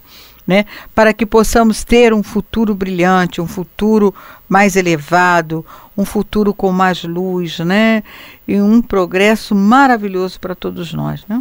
né? 0.50 0.64
Para 0.92 1.14
que 1.14 1.24
possamos 1.24 1.84
ter 1.84 2.12
um 2.12 2.24
futuro 2.24 2.74
brilhante, 2.74 3.40
um 3.40 3.46
futuro 3.46 4.12
mais 4.48 4.74
elevado, 4.74 5.64
um 5.96 6.04
futuro 6.04 6.52
com 6.52 6.72
mais 6.72 7.04
luz, 7.04 7.60
né? 7.60 8.02
E 8.48 8.60
um 8.60 8.82
progresso 8.82 9.54
maravilhoso 9.54 10.40
para 10.40 10.56
todos 10.56 10.92
nós, 10.92 11.24
né? 11.28 11.40